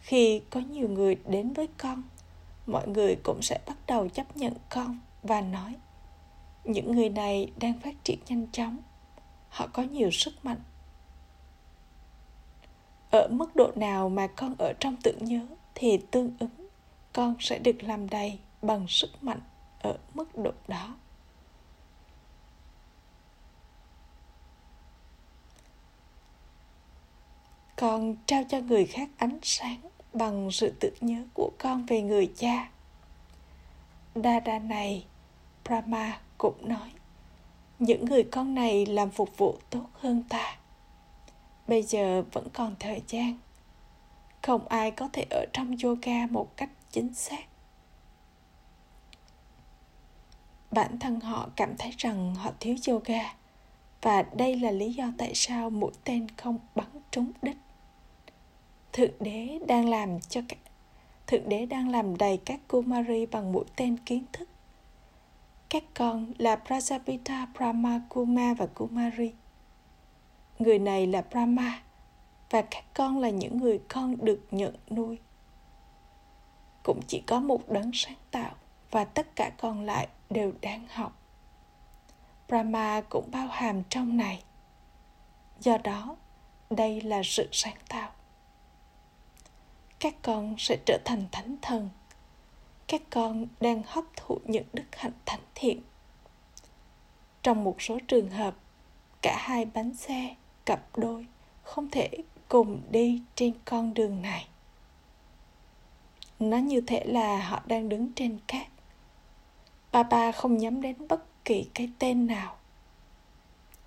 Khi 0.00 0.42
có 0.50 0.60
nhiều 0.60 0.88
người 0.88 1.16
đến 1.26 1.52
với 1.52 1.68
con, 1.78 2.02
mọi 2.66 2.88
người 2.88 3.16
cũng 3.22 3.42
sẽ 3.42 3.58
bắt 3.66 3.76
đầu 3.86 4.08
chấp 4.08 4.36
nhận 4.36 4.54
con 4.70 4.98
và 5.22 5.40
nói, 5.40 5.74
những 6.64 6.92
người 6.92 7.08
này 7.08 7.52
đang 7.60 7.78
phát 7.80 7.94
triển 8.04 8.18
nhanh 8.28 8.46
chóng. 8.52 8.78
Họ 9.48 9.66
có 9.66 9.82
nhiều 9.82 10.10
sức 10.10 10.44
mạnh 10.44 10.60
ở 13.10 13.28
mức 13.30 13.56
độ 13.56 13.72
nào 13.76 14.08
mà 14.08 14.26
con 14.26 14.54
ở 14.58 14.72
trong 14.80 14.96
tưởng 15.02 15.24
nhớ 15.24 15.46
thì 15.74 16.00
tương 16.10 16.36
ứng, 16.38 16.68
con 17.12 17.34
sẽ 17.40 17.58
được 17.58 17.82
làm 17.82 18.08
đầy 18.08 18.38
bằng 18.62 18.88
sức 18.88 19.22
mạnh 19.22 19.40
ở 19.82 19.98
mức 20.14 20.38
độ 20.38 20.52
đó. 20.68 20.94
Con 27.76 28.16
trao 28.26 28.44
cho 28.48 28.60
người 28.60 28.86
khác 28.86 29.08
ánh 29.16 29.38
sáng 29.42 29.80
bằng 30.12 30.50
sự 30.50 30.72
tưởng 30.80 30.94
nhớ 31.00 31.24
của 31.34 31.50
con 31.58 31.86
về 31.86 32.02
người 32.02 32.32
cha. 32.36 32.70
Đa 34.14 34.40
đa 34.40 34.58
này, 34.58 35.04
brahma 35.64 36.20
cũng 36.38 36.68
nói, 36.68 36.90
những 37.78 38.04
người 38.04 38.22
con 38.22 38.54
này 38.54 38.86
làm 38.86 39.10
phục 39.10 39.38
vụ 39.38 39.58
tốt 39.70 39.86
hơn 39.92 40.22
ta 40.28 40.59
bây 41.70 41.82
giờ 41.82 42.22
vẫn 42.32 42.48
còn 42.52 42.74
thời 42.78 43.02
gian. 43.08 43.38
Không 44.42 44.68
ai 44.68 44.90
có 44.90 45.08
thể 45.12 45.24
ở 45.30 45.44
trong 45.52 45.76
yoga 45.84 46.26
một 46.26 46.56
cách 46.56 46.70
chính 46.90 47.14
xác. 47.14 47.44
Bản 50.70 50.98
thân 50.98 51.20
họ 51.20 51.48
cảm 51.56 51.76
thấy 51.76 51.94
rằng 51.98 52.34
họ 52.34 52.50
thiếu 52.60 52.76
yoga 52.88 53.34
và 54.02 54.22
đây 54.22 54.56
là 54.56 54.70
lý 54.70 54.92
do 54.92 55.12
tại 55.18 55.32
sao 55.34 55.70
mũi 55.70 55.90
tên 56.04 56.26
không 56.36 56.58
bắn 56.74 56.86
trúng 57.10 57.32
đích. 57.42 57.56
Thượng 58.92 59.12
đế 59.20 59.58
đang 59.66 59.88
làm 59.88 60.20
cho 60.20 60.40
các 60.48 60.58
thượng 61.26 61.48
đế 61.48 61.66
đang 61.66 61.88
làm 61.88 62.16
đầy 62.16 62.36
các 62.36 62.60
kumari 62.68 63.26
bằng 63.26 63.52
mũi 63.52 63.64
tên 63.76 63.96
kiến 63.96 64.24
thức. 64.32 64.48
Các 65.68 65.84
con 65.94 66.32
là 66.38 66.56
Prajapita, 66.66 67.46
Brahma, 67.54 68.00
Kuma 68.08 68.54
và 68.54 68.66
Kumari. 68.66 69.32
Người 70.60 70.78
này 70.78 71.06
là 71.06 71.22
Brahma, 71.30 71.82
và 72.50 72.62
các 72.62 72.84
con 72.94 73.18
là 73.18 73.30
những 73.30 73.58
người 73.58 73.80
con 73.88 74.16
được 74.24 74.40
nhận 74.50 74.74
nuôi. 74.90 75.18
Cũng 76.82 77.00
chỉ 77.06 77.22
có 77.26 77.40
một 77.40 77.68
đấng 77.68 77.90
sáng 77.94 78.16
tạo 78.30 78.54
và 78.90 79.04
tất 79.04 79.36
cả 79.36 79.50
còn 79.58 79.84
lại 79.84 80.08
đều 80.30 80.52
đang 80.60 80.86
học. 80.88 81.18
Brahma 82.48 83.00
cũng 83.08 83.30
bao 83.30 83.46
hàm 83.46 83.82
trong 83.88 84.16
này. 84.16 84.42
Do 85.60 85.78
đó 85.78 86.16
đây 86.70 87.00
là 87.00 87.22
sự 87.24 87.48
sáng 87.52 87.76
tạo. 87.88 88.10
Các 89.98 90.14
con 90.22 90.54
sẽ 90.58 90.76
trở 90.86 90.98
thành 91.04 91.26
thánh 91.32 91.56
thần. 91.62 91.88
Các 92.86 93.02
con 93.10 93.46
đang 93.60 93.82
hấp 93.86 94.04
thụ 94.16 94.38
những 94.44 94.66
đức 94.72 94.86
hạnh 94.92 95.12
thánh 95.26 95.44
thiện. 95.54 95.82
Trong 97.42 97.64
một 97.64 97.82
số 97.82 97.98
trường 98.08 98.30
hợp 98.30 98.54
cả 99.22 99.36
hai 99.40 99.64
bánh 99.64 99.94
xe 99.94 100.34
cặp 100.66 100.98
đôi 100.98 101.26
không 101.62 101.90
thể 101.90 102.08
cùng 102.48 102.80
đi 102.90 103.22
trên 103.34 103.52
con 103.64 103.94
đường 103.94 104.22
này. 104.22 104.48
Nó 106.38 106.56
như 106.56 106.80
thể 106.80 107.04
là 107.04 107.48
họ 107.48 107.62
đang 107.66 107.88
đứng 107.88 108.12
trên 108.14 108.38
cát. 108.46 108.66
Papa 109.92 110.32
không 110.32 110.56
nhắm 110.56 110.82
đến 110.82 111.08
bất 111.08 111.44
kỳ 111.44 111.66
cái 111.74 111.90
tên 111.98 112.26
nào. 112.26 112.56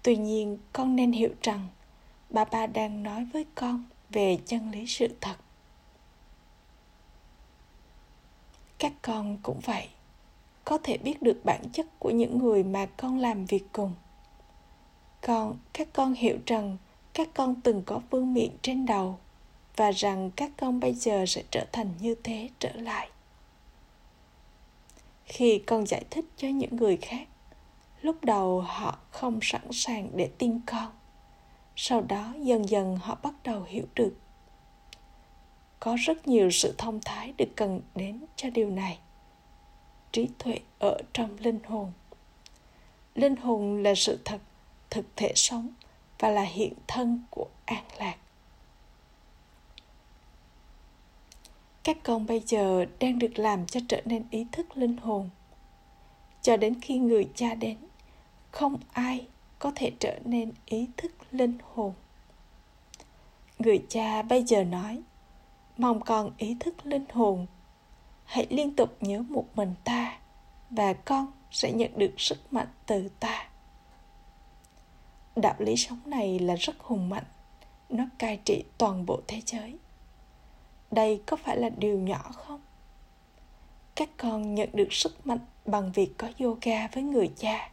Tuy 0.04 0.16
nhiên, 0.16 0.58
con 0.74 0.96
nên 0.96 1.12
hiểu 1.12 1.30
rằng 1.42 1.68
papa 2.34 2.68
đang 2.68 3.04
nói 3.04 3.26
với 3.34 3.46
con 3.56 3.84
về 4.10 4.38
chân 4.46 4.72
lý 4.72 4.88
sự 4.88 5.08
thật. 5.22 5.36
Các 8.78 8.94
con 9.02 9.38
cũng 9.44 9.60
vậy. 9.60 9.88
Có 10.66 10.78
thể 10.84 10.98
biết 10.98 11.22
được 11.22 11.42
bản 11.44 11.62
chất 11.74 12.00
của 12.00 12.10
những 12.10 12.38
người 12.38 12.64
mà 12.64 12.86
con 12.86 13.20
làm 13.20 13.46
việc 13.46 13.64
cùng 13.72 13.94
còn 15.28 15.58
các 15.74 15.88
con 15.94 16.14
hiểu 16.14 16.38
rằng 16.46 16.78
các 17.14 17.30
con 17.34 17.62
từng 17.62 17.84
có 17.86 18.02
vương 18.10 18.34
miện 18.34 18.50
trên 18.62 18.86
đầu 18.86 19.18
và 19.76 19.92
rằng 19.92 20.32
các 20.36 20.52
con 20.58 20.80
bây 20.80 20.94
giờ 20.94 21.26
sẽ 21.28 21.44
trở 21.52 21.66
thành 21.72 21.90
như 22.00 22.16
thế 22.24 22.50
trở 22.60 22.72
lại. 22.74 23.10
Khi 25.26 25.60
con 25.60 25.86
giải 25.88 26.04
thích 26.10 26.26
cho 26.38 26.48
những 26.48 26.76
người 26.76 26.98
khác, 26.98 27.28
lúc 28.02 28.24
đầu 28.24 28.62
họ 28.62 28.98
không 29.12 29.40
sẵn 29.42 29.72
sàng 29.72 30.10
để 30.16 30.30
tin 30.38 30.60
con. 30.66 30.92
Sau 31.76 32.02
đó 32.02 32.34
dần 32.40 32.70
dần 32.70 32.98
họ 32.98 33.18
bắt 33.24 33.34
đầu 33.44 33.64
hiểu 33.64 33.86
được. 33.96 34.14
Có 35.80 35.98
rất 36.00 36.28
nhiều 36.28 36.52
sự 36.52 36.76
thông 36.78 37.00
thái 37.06 37.34
được 37.38 37.50
cần 37.56 37.82
đến 37.96 38.26
cho 38.36 38.50
điều 38.50 38.70
này. 38.70 39.00
Trí 40.12 40.28
tuệ 40.44 40.60
ở 40.80 40.98
trong 41.14 41.38
linh 41.40 41.60
hồn. 41.64 41.92
Linh 43.16 43.36
hồn 43.36 43.84
là 43.84 43.96
sự 43.96 44.20
thật 44.26 44.40
thực 44.94 45.06
thể 45.16 45.32
sống 45.36 45.70
và 46.20 46.30
là 46.30 46.42
hiện 46.42 46.74
thân 46.88 47.24
của 47.30 47.48
an 47.66 47.84
lạc. 48.00 48.16
Các 51.84 51.98
con 52.04 52.26
bây 52.26 52.40
giờ 52.40 52.86
đang 53.00 53.20
được 53.20 53.40
làm 53.40 53.66
cho 53.66 53.80
trở 53.88 54.02
nên 54.06 54.26
ý 54.32 54.46
thức 54.52 54.78
linh 54.78 54.98
hồn. 54.98 55.30
Cho 56.42 56.58
đến 56.58 56.82
khi 56.82 56.98
người 56.98 57.30
cha 57.36 57.56
đến, 57.56 57.78
không 58.52 58.78
ai 58.92 59.28
có 59.60 59.72
thể 59.76 59.92
trở 60.00 60.20
nên 60.26 60.52
ý 60.66 60.88
thức 60.98 61.12
linh 61.32 61.58
hồn. 61.74 61.94
Người 63.60 63.84
cha 63.90 64.22
bây 64.22 64.44
giờ 64.44 64.64
nói, 64.64 65.02
mong 65.78 66.02
con 66.02 66.32
ý 66.38 66.56
thức 66.60 66.86
linh 66.86 67.06
hồn. 67.14 67.46
Hãy 68.26 68.48
liên 68.50 68.76
tục 68.76 68.98
nhớ 69.02 69.22
một 69.30 69.46
mình 69.56 69.74
ta 69.84 70.20
và 70.70 70.94
con 70.94 71.32
sẽ 71.52 71.72
nhận 71.72 71.92
được 71.96 72.14
sức 72.18 72.54
mạnh 72.54 72.68
từ 72.86 73.10
ta 73.20 73.50
đạo 75.36 75.56
lý 75.60 75.76
sống 75.76 76.00
này 76.06 76.40
là 76.40 76.56
rất 76.56 76.80
hùng 76.80 77.10
mạnh. 77.10 77.24
Nó 77.90 78.06
cai 78.20 78.40
trị 78.46 78.64
toàn 78.78 79.06
bộ 79.06 79.22
thế 79.28 79.42
giới. 79.46 79.78
Đây 80.92 81.22
có 81.26 81.38
phải 81.38 81.58
là 81.58 81.70
điều 81.70 82.00
nhỏ 82.00 82.32
không? 82.34 82.62
Các 83.96 84.10
con 84.18 84.56
nhận 84.56 84.70
được 84.74 84.94
sức 84.94 85.28
mạnh 85.28 85.40
bằng 85.66 85.92
việc 85.92 86.18
có 86.18 86.30
yoga 86.40 86.88
với 86.88 87.04
người 87.04 87.32
cha. 87.38 87.72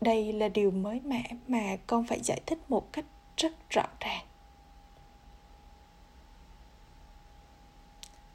Đây 0.00 0.32
là 0.32 0.48
điều 0.48 0.70
mới 0.70 1.00
mẻ 1.00 1.30
mà 1.48 1.76
con 1.86 2.04
phải 2.04 2.20
giải 2.20 2.40
thích 2.46 2.58
một 2.68 2.92
cách 2.92 3.04
rất 3.36 3.70
rõ 3.70 3.86
ràng. 4.00 4.24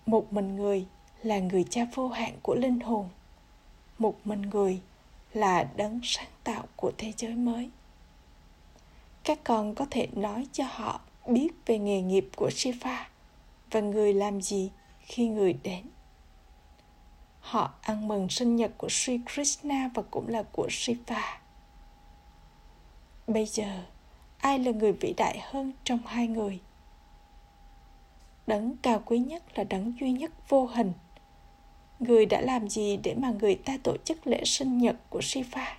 Một 0.06 0.34
mình 0.34 0.56
người 0.56 0.86
là 1.24 1.40
người 1.40 1.66
cha 1.70 1.86
vô 1.94 2.08
hạn 2.08 2.38
của 2.42 2.56
linh 2.56 2.80
hồn. 2.80 3.10
Một 4.00 4.16
mình 4.26 4.42
người 4.42 4.82
là 5.34 5.64
đấng 5.76 6.00
sáng 6.04 6.30
tạo 6.44 6.64
của 6.76 6.92
thế 6.98 7.14
giới 7.18 7.36
mới 7.36 7.70
các 9.24 9.40
con 9.44 9.76
có 9.76 9.86
thể 9.92 10.08
nói 10.14 10.48
cho 10.52 10.64
họ 10.70 11.02
biết 11.28 11.50
về 11.66 11.78
nghề 11.80 12.02
nghiệp 12.02 12.30
của 12.36 12.50
shiva 12.50 13.10
và 13.72 13.80
người 13.80 14.14
làm 14.14 14.42
gì 14.42 14.72
khi 15.00 15.28
người 15.28 15.54
đến 15.64 15.84
họ 17.42 17.72
ăn 17.82 18.08
mừng 18.08 18.30
sinh 18.30 18.56
nhật 18.56 18.72
của 18.78 18.90
Sri 18.90 19.20
Krishna 19.34 19.90
và 19.94 20.04
cũng 20.12 20.28
là 20.28 20.44
của 20.44 20.68
Shiva. 20.70 21.40
Bây 23.28 23.46
giờ, 23.46 23.84
ai 24.38 24.60
là 24.60 24.72
người 24.72 24.92
vĩ 24.92 25.14
đại 25.18 25.40
hơn 25.42 25.74
trong 25.84 26.00
hai 26.06 26.28
người? 26.28 26.60
Đấng 28.48 28.78
cao 28.78 29.02
quý 29.06 29.20
nhất 29.20 29.44
là 29.56 29.64
đấng 29.64 29.94
duy 30.00 30.12
nhất 30.12 30.32
vô 30.50 30.66
hình. 30.66 30.94
Người 32.00 32.26
đã 32.26 32.42
làm 32.42 32.70
gì 32.70 32.98
để 32.98 33.16
mà 33.16 33.32
người 33.40 33.56
ta 33.56 33.78
tổ 33.84 33.98
chức 34.06 34.28
lễ 34.28 34.42
sinh 34.46 34.78
nhật 34.78 34.96
của 35.10 35.22
Shiva? 35.22 35.78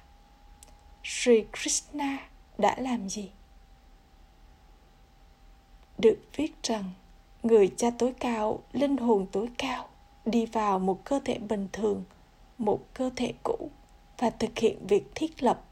Sri 1.04 1.44
Krishna 1.52 2.18
đã 2.62 2.74
làm 2.78 3.08
gì? 3.08 3.30
Được 5.98 6.18
viết 6.36 6.62
rằng, 6.62 6.84
người 7.42 7.72
cha 7.76 7.90
tối 7.98 8.14
cao, 8.20 8.58
linh 8.72 8.96
hồn 8.96 9.26
tối 9.32 9.48
cao, 9.58 9.88
đi 10.24 10.46
vào 10.46 10.78
một 10.78 11.04
cơ 11.04 11.20
thể 11.24 11.38
bình 11.38 11.68
thường, 11.72 12.04
một 12.58 12.80
cơ 12.94 13.10
thể 13.16 13.32
cũ 13.42 13.70
và 14.18 14.30
thực 14.30 14.58
hiện 14.58 14.86
việc 14.86 15.04
thiết 15.14 15.42
lập. 15.42 15.64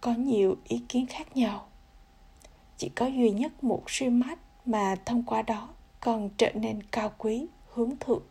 Có 0.00 0.12
nhiều 0.12 0.56
ý 0.64 0.82
kiến 0.88 1.06
khác 1.06 1.36
nhau. 1.36 1.66
Chỉ 2.76 2.88
có 2.88 3.06
duy 3.06 3.30
nhất 3.30 3.64
một 3.64 3.82
suy 3.86 4.08
mát 4.08 4.38
mà 4.64 4.96
thông 5.04 5.22
qua 5.22 5.42
đó 5.42 5.68
con 6.00 6.30
trở 6.36 6.50
nên 6.54 6.82
cao 6.82 7.12
quý, 7.18 7.46
hướng 7.74 7.96
thượng. 8.00 8.22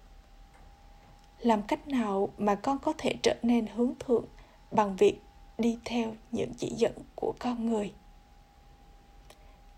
Làm 1.40 1.62
cách 1.64 1.88
nào 1.88 2.30
mà 2.38 2.56
con 2.56 2.80
có 2.80 2.94
thể 2.98 3.16
trở 3.24 3.36
nên 3.44 3.68
hướng 3.68 3.94
thượng 4.00 4.26
bằng 4.72 4.96
việc 4.96 5.20
đi 5.58 5.78
theo 5.86 6.16
những 6.32 6.54
chỉ 6.58 6.70
dẫn 6.78 6.94
của 7.16 7.34
con 7.40 7.66
người. 7.66 7.94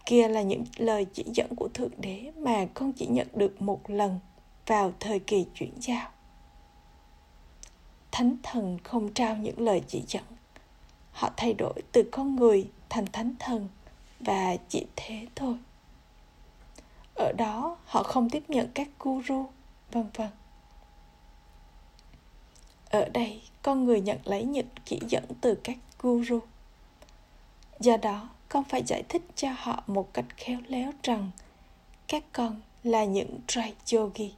Kia 0.05 0.27
là 0.27 0.41
những 0.41 0.63
lời 0.77 1.05
chỉ 1.13 1.25
dẫn 1.33 1.55
của 1.55 1.69
thượng 1.73 2.01
đế 2.01 2.31
mà 2.37 2.67
con 2.73 2.93
chỉ 2.93 3.07
nhận 3.07 3.27
được 3.33 3.61
một 3.61 3.89
lần 3.89 4.19
vào 4.65 4.93
thời 4.99 5.19
kỳ 5.19 5.45
chuyển 5.53 5.73
giao. 5.81 6.09
Thánh 8.11 8.35
thần 8.43 8.77
không 8.83 9.13
trao 9.13 9.35
những 9.35 9.59
lời 9.59 9.81
chỉ 9.87 10.03
dẫn. 10.07 10.23
Họ 11.11 11.29
thay 11.37 11.53
đổi 11.53 11.81
từ 11.91 12.09
con 12.11 12.35
người 12.35 12.69
thành 12.89 13.05
thánh 13.05 13.33
thần 13.39 13.67
và 14.19 14.57
chỉ 14.69 14.85
thế 14.95 15.27
thôi. 15.35 15.57
Ở 17.15 17.31
đó, 17.37 17.77
họ 17.85 18.03
không 18.03 18.29
tiếp 18.29 18.43
nhận 18.47 18.71
các 18.73 18.87
guru, 18.99 19.45
vân 19.91 20.09
vân. 20.13 20.29
Ở 22.89 23.09
đây 23.09 23.41
con 23.67 23.85
người 23.85 24.01
nhận 24.01 24.17
lấy 24.23 24.43
những 24.43 24.67
chỉ 24.85 24.99
dẫn 25.07 25.23
từ 25.41 25.55
các 25.63 25.77
guru. 25.99 26.39
Do 27.79 27.97
đó, 27.97 28.29
con 28.49 28.63
phải 28.63 28.83
giải 28.87 29.03
thích 29.09 29.21
cho 29.35 29.49
họ 29.57 29.83
một 29.87 30.13
cách 30.13 30.25
khéo 30.37 30.59
léo 30.67 30.91
rằng 31.03 31.31
các 32.07 32.23
con 32.33 32.61
là 32.83 33.05
những 33.05 33.39
trai 33.47 33.73
yogi. 33.93 34.33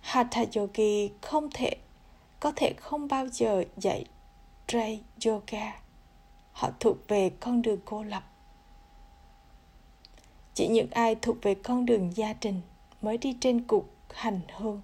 Hatha 0.00 0.44
yogi 0.56 1.10
không 1.20 1.50
thể, 1.54 1.76
có 2.40 2.52
thể 2.56 2.72
không 2.76 3.08
bao 3.08 3.28
giờ 3.28 3.64
dạy 3.76 4.04
trai 4.66 5.00
yoga. 5.26 5.80
Họ 6.52 6.70
thuộc 6.80 6.96
về 7.08 7.30
con 7.40 7.62
đường 7.62 7.80
cô 7.84 8.02
lập. 8.02 8.22
Chỉ 10.54 10.68
những 10.68 10.90
ai 10.90 11.14
thuộc 11.14 11.36
về 11.42 11.54
con 11.54 11.86
đường 11.86 12.16
gia 12.16 12.32
đình 12.32 12.60
mới 13.02 13.18
đi 13.18 13.36
trên 13.40 13.62
cuộc 13.66 13.84
hành 14.14 14.40
hương 14.56 14.80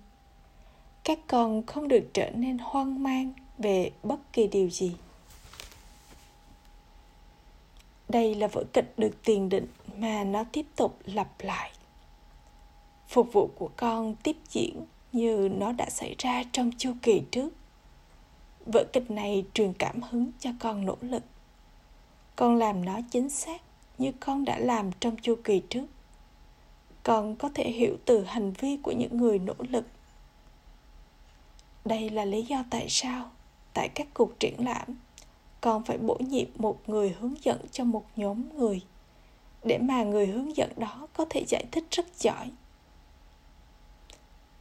các 1.04 1.18
con 1.26 1.66
không 1.66 1.88
được 1.88 2.04
trở 2.14 2.30
nên 2.30 2.58
hoang 2.58 3.02
mang 3.02 3.32
về 3.58 3.90
bất 4.02 4.32
kỳ 4.32 4.46
điều 4.46 4.70
gì. 4.70 4.96
Đây 8.08 8.34
là 8.34 8.46
vở 8.46 8.64
kịch 8.72 8.94
được 8.96 9.22
tiền 9.24 9.48
định 9.48 9.66
mà 9.96 10.24
nó 10.24 10.44
tiếp 10.52 10.66
tục 10.76 10.98
lặp 11.04 11.28
lại. 11.38 11.72
Phục 13.08 13.32
vụ 13.32 13.50
của 13.58 13.70
con 13.76 14.14
tiếp 14.22 14.36
diễn 14.50 14.84
như 15.12 15.48
nó 15.52 15.72
đã 15.72 15.90
xảy 15.90 16.14
ra 16.18 16.42
trong 16.52 16.70
chu 16.78 16.92
kỳ 17.02 17.22
trước. 17.30 17.48
Vở 18.72 18.84
kịch 18.92 19.10
này 19.10 19.44
truyền 19.54 19.72
cảm 19.72 20.02
hứng 20.02 20.30
cho 20.40 20.50
con 20.60 20.86
nỗ 20.86 20.96
lực. 21.00 21.22
Con 22.36 22.56
làm 22.56 22.84
nó 22.84 23.00
chính 23.10 23.30
xác 23.30 23.62
như 23.98 24.12
con 24.20 24.44
đã 24.44 24.58
làm 24.58 24.90
trong 25.00 25.16
chu 25.16 25.34
kỳ 25.44 25.62
trước. 25.68 25.86
Con 27.02 27.36
có 27.36 27.50
thể 27.54 27.70
hiểu 27.70 27.96
từ 28.04 28.24
hành 28.24 28.52
vi 28.52 28.76
của 28.82 28.92
những 28.92 29.16
người 29.16 29.38
nỗ 29.38 29.54
lực 29.58 29.84
đây 31.84 32.10
là 32.10 32.24
lý 32.24 32.42
do 32.42 32.64
tại 32.70 32.86
sao, 32.88 33.30
tại 33.74 33.88
các 33.88 34.06
cuộc 34.14 34.40
triển 34.40 34.54
lãm, 34.64 34.86
còn 35.60 35.84
phải 35.84 35.98
bổ 35.98 36.16
nhiệm 36.20 36.48
một 36.56 36.88
người 36.88 37.16
hướng 37.20 37.34
dẫn 37.42 37.60
cho 37.72 37.84
một 37.84 38.04
nhóm 38.16 38.58
người, 38.58 38.80
để 39.64 39.78
mà 39.78 40.02
người 40.02 40.26
hướng 40.26 40.56
dẫn 40.56 40.72
đó 40.76 41.08
có 41.12 41.24
thể 41.30 41.44
giải 41.48 41.64
thích 41.72 41.84
rất 41.90 42.06
giỏi. 42.18 42.50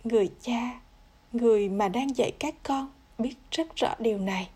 Người 0.03 0.31
cha, 0.41 0.79
người 1.33 1.69
mà 1.69 1.89
đang 1.89 2.17
dạy 2.17 2.31
các 2.39 2.55
con 2.63 2.89
biết 3.17 3.35
rất 3.51 3.75
rõ 3.75 3.95
điều 3.99 4.17
này. 4.17 4.49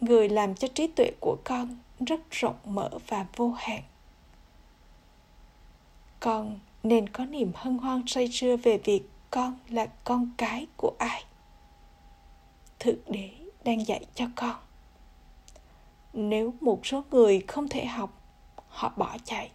Người 0.00 0.28
làm 0.28 0.54
cho 0.54 0.68
trí 0.68 0.86
tuệ 0.86 1.10
của 1.20 1.36
con 1.44 1.78
rất 2.06 2.30
rộng 2.30 2.56
mở 2.64 2.90
và 3.08 3.26
vô 3.36 3.52
hạn. 3.56 3.82
Con 6.20 6.58
nên 6.82 7.08
có 7.08 7.24
niềm 7.24 7.52
hân 7.54 7.78
hoan 7.78 8.02
say 8.06 8.28
sưa 8.32 8.56
về 8.56 8.78
việc 8.78 9.02
con 9.30 9.58
là 9.68 9.86
con 9.86 10.30
cái 10.36 10.66
của 10.76 10.92
ai 10.98 11.24
thượng 12.78 12.98
đế 13.06 13.30
đang 13.64 13.86
dạy 13.86 14.06
cho 14.14 14.26
con. 14.36 14.56
Nếu 16.12 16.54
một 16.60 16.86
số 16.86 17.04
người 17.10 17.40
không 17.48 17.68
thể 17.68 17.84
học, 17.86 18.22
họ 18.68 18.92
bỏ 18.96 19.16
chạy. 19.24 19.50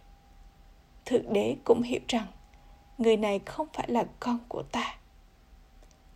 Thượng 1.04 1.32
đế 1.32 1.56
cũng 1.64 1.82
hiểu 1.82 2.00
rằng, 2.08 2.26
người 2.98 3.16
này 3.16 3.38
không 3.38 3.66
phải 3.72 3.90
là 3.90 4.04
con 4.20 4.38
của 4.48 4.62
ta. 4.72 4.98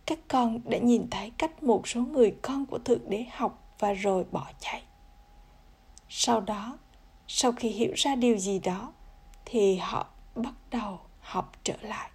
Các 0.05 0.19
con 0.27 0.59
đã 0.63 0.77
nhìn 0.77 1.09
thấy 1.11 1.31
cách 1.37 1.63
một 1.63 1.87
số 1.87 2.01
người 2.01 2.35
con 2.41 2.65
của 2.65 2.79
thượng 2.79 3.09
đế 3.09 3.25
học 3.31 3.75
và 3.79 3.93
rồi 3.93 4.25
bỏ 4.31 4.47
chạy. 4.59 4.83
Sau 6.09 6.41
đó, 6.41 6.77
sau 7.27 7.51
khi 7.51 7.69
hiểu 7.69 7.93
ra 7.95 8.15
điều 8.15 8.37
gì 8.37 8.59
đó, 8.59 8.93
thì 9.45 9.75
họ 9.75 10.07
bắt 10.35 10.53
đầu 10.71 10.99
học 11.19 11.51
trở 11.63 11.75
lại. 11.81 12.09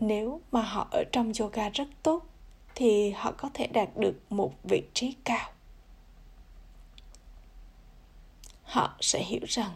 Nếu 0.00 0.40
mà 0.52 0.62
họ 0.62 0.88
ở 0.90 1.04
trong 1.12 1.32
yoga 1.40 1.68
rất 1.68 1.88
tốt 2.02 2.27
thì 2.78 3.10
họ 3.10 3.32
có 3.32 3.50
thể 3.54 3.66
đạt 3.66 3.88
được 3.96 4.32
một 4.32 4.52
vị 4.64 4.82
trí 4.94 5.14
cao. 5.24 5.50
Họ 8.62 8.96
sẽ 9.00 9.22
hiểu 9.22 9.40
rằng 9.48 9.70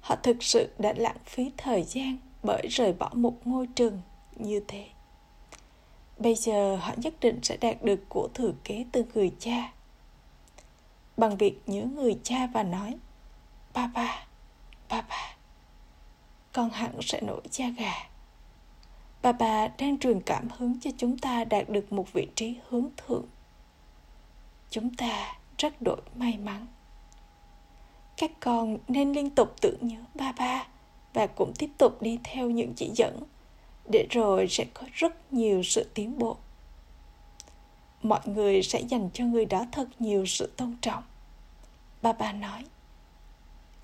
họ 0.00 0.16
thực 0.16 0.42
sự 0.42 0.68
đã 0.78 0.92
lãng 0.96 1.16
phí 1.26 1.50
thời 1.56 1.82
gian 1.82 2.18
bởi 2.42 2.66
rời 2.70 2.92
bỏ 2.92 3.10
một 3.12 3.34
ngôi 3.44 3.66
trường 3.66 4.00
như 4.36 4.60
thế. 4.68 4.88
Bây 6.18 6.34
giờ 6.34 6.76
họ 6.76 6.92
nhất 6.96 7.14
định 7.20 7.38
sẽ 7.42 7.56
đạt 7.56 7.82
được 7.82 8.00
của 8.08 8.28
thừa 8.34 8.52
kế 8.64 8.84
từ 8.92 9.04
người 9.14 9.32
cha. 9.38 9.72
Bằng 11.16 11.36
việc 11.36 11.62
nhớ 11.66 11.82
người 11.82 12.18
cha 12.22 12.46
và 12.46 12.62
nói, 12.62 12.96
ba 13.74 13.86
ba 13.94 14.26
ba 14.88 15.02
ba, 15.02 15.36
con 16.52 16.70
hẳn 16.70 16.92
sẽ 17.02 17.20
nổi 17.20 17.42
da 17.50 17.68
gà 17.68 18.09
bà 19.22 19.32
bà 19.32 19.68
đang 19.68 19.98
truyền 19.98 20.20
cảm 20.20 20.48
hứng 20.58 20.80
cho 20.80 20.90
chúng 20.98 21.18
ta 21.18 21.44
đạt 21.44 21.68
được 21.68 21.92
một 21.92 22.12
vị 22.12 22.28
trí 22.34 22.54
hướng 22.68 22.88
thượng. 22.96 23.26
Chúng 24.70 24.94
ta 24.94 25.38
rất 25.58 25.82
đổi 25.82 26.00
may 26.14 26.38
mắn. 26.38 26.66
Các 28.16 28.30
con 28.40 28.78
nên 28.88 29.12
liên 29.12 29.30
tục 29.30 29.54
tưởng 29.60 29.78
nhớ 29.80 29.98
ba 30.14 30.32
ba 30.32 30.66
và 31.14 31.26
cũng 31.26 31.52
tiếp 31.58 31.70
tục 31.78 32.02
đi 32.02 32.18
theo 32.24 32.50
những 32.50 32.72
chỉ 32.76 32.90
dẫn 32.94 33.20
để 33.92 34.06
rồi 34.10 34.46
sẽ 34.48 34.64
có 34.74 34.86
rất 34.92 35.32
nhiều 35.32 35.62
sự 35.62 35.90
tiến 35.94 36.18
bộ. 36.18 36.36
Mọi 38.02 38.20
người 38.24 38.62
sẽ 38.62 38.80
dành 38.80 39.10
cho 39.14 39.24
người 39.24 39.44
đó 39.44 39.66
thật 39.72 39.88
nhiều 39.98 40.26
sự 40.26 40.52
tôn 40.56 40.76
trọng. 40.80 41.02
Ba 42.02 42.12
ba 42.12 42.32
nói, 42.32 42.64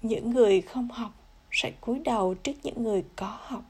những 0.02 0.30
người 0.30 0.60
không 0.60 0.88
học 0.88 1.12
sẽ 1.50 1.72
cúi 1.80 1.98
đầu 1.98 2.34
trước 2.34 2.52
những 2.62 2.82
người 2.82 3.04
có 3.16 3.38
học 3.40 3.62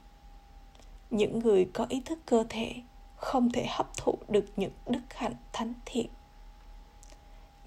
những 1.17 1.39
người 1.39 1.69
có 1.75 1.87
ý 1.89 2.01
thức 2.05 2.19
cơ 2.27 2.45
thể 2.49 2.75
không 3.17 3.53
thể 3.53 3.67
hấp 3.69 3.97
thụ 3.97 4.19
được 4.29 4.45
những 4.57 4.73
đức 4.87 5.01
hạnh 5.15 5.35
thánh 5.53 5.75
thiện. 5.85 6.07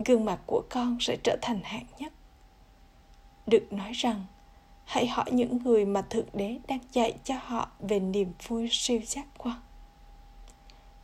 Gương 0.06 0.26
mặt 0.26 0.40
của 0.48 0.62
con 0.70 0.98
sẽ 1.00 1.18
trở 1.24 1.38
thành 1.42 1.60
hạng 1.64 1.86
nhất. 2.00 2.14
Được 3.48 3.74
nói 3.74 3.92
rằng, 3.94 4.26
hãy 4.86 5.08
hỏi 5.08 5.26
những 5.32 5.64
người 5.64 5.86
mà 5.86 6.02
thượng 6.02 6.28
đế 6.34 6.60
đang 6.68 6.80
dạy 6.92 7.14
cho 7.24 7.36
họ 7.44 7.70
về 7.80 8.00
niềm 8.00 8.34
vui 8.48 8.68
siêu 8.72 9.02
giác 9.06 9.26
quan. 9.38 9.62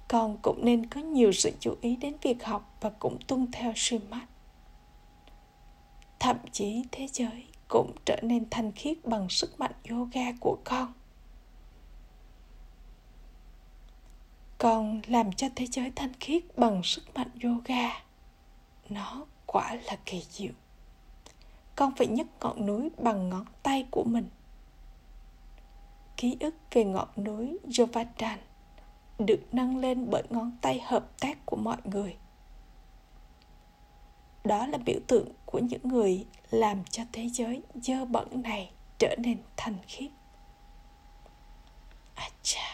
Con 0.07 0.37
cũng 0.41 0.65
nên 0.65 0.85
có 0.85 1.01
nhiều 1.01 1.31
sự 1.31 1.51
chú 1.59 1.75
ý 1.81 1.95
đến 1.95 2.15
việc 2.21 2.43
học 2.43 2.75
và 2.81 2.89
cũng 2.99 3.17
tuân 3.27 3.51
theo 3.51 3.73
sư 3.75 3.99
mắt 4.09 4.25
thậm 6.25 6.37
chí 6.51 6.83
thế 6.91 7.07
giới 7.13 7.45
cũng 7.67 7.91
trở 8.05 8.19
nên 8.21 8.49
thanh 8.51 8.71
khiết 8.71 9.05
bằng 9.05 9.29
sức 9.29 9.59
mạnh 9.59 9.71
yoga 9.89 10.31
của 10.39 10.57
con. 10.63 10.93
Còn 14.57 15.01
làm 15.07 15.33
cho 15.33 15.47
thế 15.55 15.67
giới 15.71 15.91
thanh 15.95 16.13
khiết 16.19 16.57
bằng 16.57 16.83
sức 16.83 17.15
mạnh 17.15 17.29
yoga. 17.43 18.03
Nó 18.89 19.25
quả 19.45 19.75
là 19.75 19.97
kỳ 20.05 20.21
diệu. 20.29 20.53
Con 21.75 21.95
phải 21.95 22.07
nhấc 22.07 22.27
ngọn 22.41 22.65
núi 22.65 22.89
bằng 22.97 23.29
ngón 23.29 23.45
tay 23.63 23.85
của 23.91 24.03
mình. 24.03 24.29
Ký 26.17 26.37
ức 26.39 26.55
về 26.71 26.83
ngọn 26.83 27.07
núi 27.17 27.57
Jovatan 27.67 28.37
được 29.19 29.39
nâng 29.51 29.77
lên 29.77 30.09
bởi 30.09 30.23
ngón 30.29 30.51
tay 30.61 30.81
hợp 30.85 31.19
tác 31.19 31.45
của 31.45 31.55
mọi 31.55 31.77
người. 31.83 32.17
Đó 34.43 34.67
là 34.67 34.77
biểu 34.77 34.99
tượng 35.07 35.27
của 35.45 35.59
những 35.59 35.81
người 35.83 36.25
làm 36.51 36.83
cho 36.83 37.03
thế 37.11 37.29
giới 37.29 37.61
dơ 37.75 38.05
bẩn 38.05 38.41
này 38.43 38.71
trở 38.99 39.15
nên 39.17 39.37
thanh 39.57 39.75
khiết. 39.87 40.11
Acha. 42.15 42.64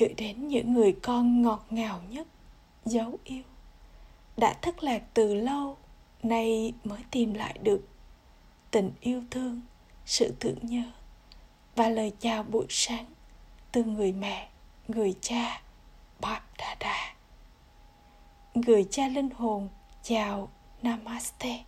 Gửi 0.00 0.14
đến 0.16 0.48
những 0.48 0.74
người 0.74 0.96
con 1.02 1.42
ngọt 1.42 1.66
ngào 1.70 2.00
nhất, 2.10 2.26
dấu 2.84 3.18
yêu. 3.24 3.42
Đã 4.36 4.54
thất 4.62 4.82
lạc 4.82 5.02
từ 5.14 5.34
lâu, 5.34 5.76
nay 6.22 6.72
mới 6.84 7.00
tìm 7.10 7.34
lại 7.34 7.58
được 7.62 7.88
tình 8.70 8.90
yêu 9.00 9.22
thương, 9.30 9.60
sự 10.06 10.34
thương 10.40 10.58
nhớ 10.62 10.82
và 11.76 11.88
lời 11.88 12.12
chào 12.20 12.42
buổi 12.42 12.66
sáng 12.68 13.06
từ 13.72 13.84
người 13.84 14.12
mẹ, 14.12 14.48
người 14.88 15.14
cha 15.20 15.62
Bap 16.20 16.42
Dada. 16.58 17.14
Người 18.54 18.86
cha 18.90 19.08
linh 19.08 19.30
hồn 19.30 19.68
chào 20.02 20.48
namaste 20.82 21.64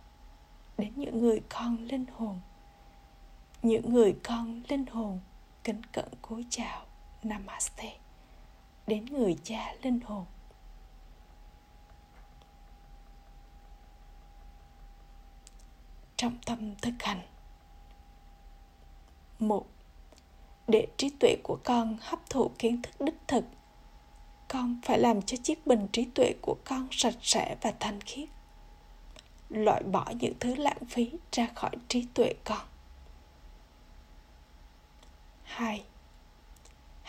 đến 0.77 0.93
những 0.95 1.19
người 1.19 1.41
con 1.49 1.77
linh 1.77 2.05
hồn. 2.17 2.39
Những 3.61 3.93
người 3.93 4.15
con 4.23 4.61
linh 4.67 4.85
hồn 4.85 5.19
kính 5.63 5.81
cẩn 5.91 6.09
cúi 6.21 6.45
chào 6.49 6.85
namaste 7.23 8.02
đến 8.87 9.05
người 9.05 9.37
cha 9.43 9.73
linh 9.81 9.99
hồn. 9.99 10.25
Trong 16.17 16.37
tâm 16.45 16.75
thực 16.75 16.93
hành, 16.99 17.21
một, 19.39 19.65
để 20.67 20.87
trí 20.97 21.09
tuệ 21.09 21.35
của 21.43 21.57
con 21.63 21.97
hấp 22.01 22.29
thụ 22.29 22.51
kiến 22.59 22.81
thức 22.81 23.01
đích 23.01 23.19
thực, 23.27 23.45
con 24.47 24.79
phải 24.83 24.99
làm 24.99 25.21
cho 25.21 25.37
chiếc 25.43 25.67
bình 25.67 25.87
trí 25.91 26.05
tuệ 26.05 26.33
của 26.41 26.55
con 26.65 26.87
sạch 26.91 27.17
sẽ 27.21 27.55
và 27.61 27.73
thanh 27.79 28.01
khiết, 28.01 28.29
loại 29.49 29.83
bỏ 29.83 30.05
những 30.19 30.33
thứ 30.39 30.55
lãng 30.55 30.85
phí 30.89 31.11
ra 31.31 31.47
khỏi 31.55 31.71
trí 31.87 32.07
tuệ 32.13 32.33
con. 32.43 32.67
Hai 35.43 35.83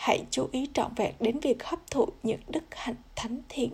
hãy 0.05 0.25
chú 0.31 0.49
ý 0.51 0.67
trọn 0.73 0.91
vẹn 0.95 1.15
đến 1.19 1.39
việc 1.39 1.63
hấp 1.63 1.91
thụ 1.91 2.07
những 2.23 2.39
đức 2.47 2.63
hạnh 2.71 2.95
thánh 3.15 3.39
thiện. 3.49 3.71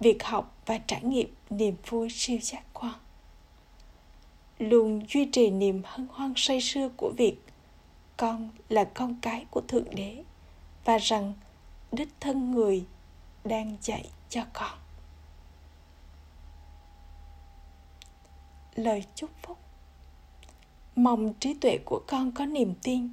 Việc 0.00 0.24
học 0.24 0.56
và 0.66 0.78
trải 0.78 1.02
nghiệm 1.02 1.34
niềm 1.50 1.76
vui 1.86 2.08
siêu 2.10 2.38
giác 2.42 2.62
quan. 2.72 2.94
Luôn 4.58 5.02
duy 5.08 5.24
trì 5.24 5.50
niềm 5.50 5.82
hân 5.84 6.06
hoan 6.10 6.32
say 6.36 6.60
sưa 6.60 6.88
của 6.96 7.12
việc 7.16 7.36
con 8.16 8.50
là 8.68 8.84
con 8.84 9.16
cái 9.20 9.46
của 9.50 9.60
thượng 9.60 9.94
đế 9.94 10.24
và 10.84 10.98
rằng 10.98 11.32
đích 11.92 12.08
thân 12.20 12.50
người 12.50 12.84
đang 13.44 13.76
dạy 13.80 14.08
cho 14.28 14.42
con. 14.52 14.78
Lời 18.74 19.04
chúc 19.14 19.30
phúc. 19.42 19.58
Mong 20.96 21.34
trí 21.40 21.54
tuệ 21.54 21.78
của 21.84 22.00
con 22.06 22.32
có 22.32 22.46
niềm 22.46 22.74
tin 22.82 23.08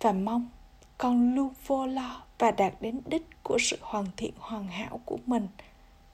và 0.00 0.12
mong 0.12 0.48
con 0.98 1.34
luôn 1.34 1.52
vô 1.66 1.86
lo 1.86 2.22
và 2.38 2.50
đạt 2.50 2.74
đến 2.80 3.00
đích 3.06 3.42
của 3.42 3.58
sự 3.60 3.78
hoàn 3.80 4.06
thiện 4.16 4.34
hoàn 4.38 4.68
hảo 4.68 5.00
của 5.04 5.18
mình 5.26 5.48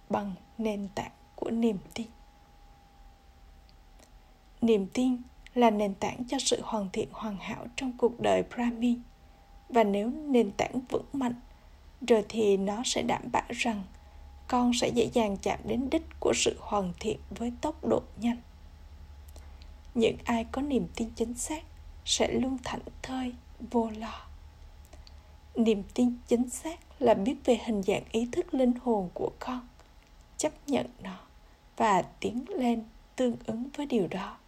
bằng 0.09 0.35
nền 0.59 0.89
tảng 0.95 1.11
của 1.37 1.51
niềm 1.51 1.79
tin. 1.95 2.07
Niềm 4.61 4.87
tin 4.87 5.17
là 5.55 5.71
nền 5.71 5.95
tảng 5.95 6.25
cho 6.29 6.39
sự 6.39 6.61
hoàn 6.65 6.91
thiện 6.93 7.09
hoàn 7.13 7.37
hảo 7.37 7.67
trong 7.77 7.93
cuộc 7.99 8.21
đời 8.21 8.43
brahmi. 8.55 8.99
Và 9.69 9.85
nếu 9.85 10.11
nền 10.27 10.51
tảng 10.51 10.81
vững 10.89 11.07
mạnh, 11.13 11.35
rồi 12.09 12.25
thì 12.29 12.57
nó 12.57 12.83
sẽ 12.85 13.03
đảm 13.03 13.23
bảo 13.33 13.47
rằng 13.49 13.83
con 14.49 14.73
sẽ 14.75 14.89
dễ 14.89 15.11
dàng 15.13 15.37
chạm 15.37 15.59
đến 15.65 15.91
đích 15.91 16.07
của 16.21 16.33
sự 16.35 16.57
hoàn 16.61 16.93
thiện 17.01 17.19
với 17.31 17.53
tốc 17.61 17.85
độ 17.85 18.03
nhanh. 18.17 18.41
Những 19.95 20.17
ai 20.25 20.45
có 20.53 20.63
niềm 20.63 20.87
tin 20.97 21.11
chính 21.17 21.35
xác 21.35 21.63
sẽ 22.05 22.33
luôn 22.33 22.59
thảnh 22.65 22.83
thơi, 23.03 23.35
vô 23.71 23.91
lo 23.99 24.32
niềm 25.55 25.83
tin 25.95 26.17
chính 26.27 26.51
xác 26.51 27.03
là 27.03 27.15
biết 27.15 27.35
về 27.45 27.59
hình 27.65 27.83
dạng 27.83 28.03
ý 28.13 28.29
thức 28.33 28.55
linh 28.55 28.73
hồn 28.83 29.09
của 29.15 29.31
con, 29.39 29.69
chấp 30.37 30.53
nhận 30.67 30.87
nó 31.03 31.19
và 31.77 32.03
tiến 32.03 32.45
lên 32.49 32.85
tương 33.17 33.37
ứng 33.47 33.69
với 33.77 33.87
điều 33.87 34.07
đó. 34.07 34.39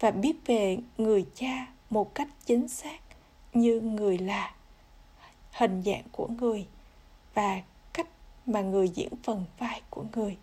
Và 0.00 0.10
biết 0.10 0.36
về 0.46 0.78
người 0.98 1.26
cha 1.34 1.66
một 1.90 2.14
cách 2.14 2.28
chính 2.46 2.68
xác 2.68 3.00
như 3.52 3.80
người 3.80 4.18
là, 4.18 4.54
hình 5.50 5.82
dạng 5.82 6.04
của 6.12 6.26
người 6.26 6.66
và 7.34 7.62
cách 7.92 8.08
mà 8.46 8.60
người 8.60 8.88
diễn 8.88 9.12
phần 9.22 9.44
vai 9.58 9.80
của 9.90 10.04
người. 10.16 10.36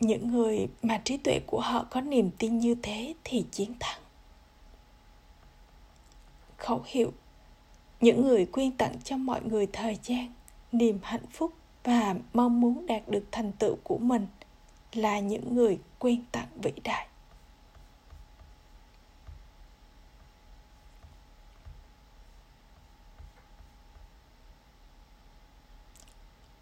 Những 0.00 0.32
người 0.32 0.68
mà 0.82 1.00
trí 1.04 1.16
tuệ 1.16 1.40
của 1.46 1.60
họ 1.60 1.86
có 1.90 2.00
niềm 2.00 2.30
tin 2.38 2.58
như 2.58 2.74
thế 2.82 3.14
thì 3.24 3.44
chiến 3.52 3.74
thắng 3.80 4.00
khẩu 6.68 6.82
hiệu. 6.86 7.12
Những 8.00 8.28
người 8.28 8.46
quyên 8.46 8.72
tặng 8.72 8.94
cho 9.04 9.16
mọi 9.16 9.42
người 9.42 9.66
thời 9.72 9.98
gian, 10.02 10.32
niềm 10.72 10.98
hạnh 11.02 11.26
phúc 11.30 11.52
và 11.84 12.14
mong 12.32 12.60
muốn 12.60 12.86
đạt 12.86 13.08
được 13.08 13.24
thành 13.32 13.52
tựu 13.52 13.76
của 13.84 13.98
mình 13.98 14.26
là 14.92 15.18
những 15.18 15.54
người 15.54 15.78
quyên 15.98 16.24
tặng 16.32 16.48
vĩ 16.62 16.72
đại. 16.84 17.08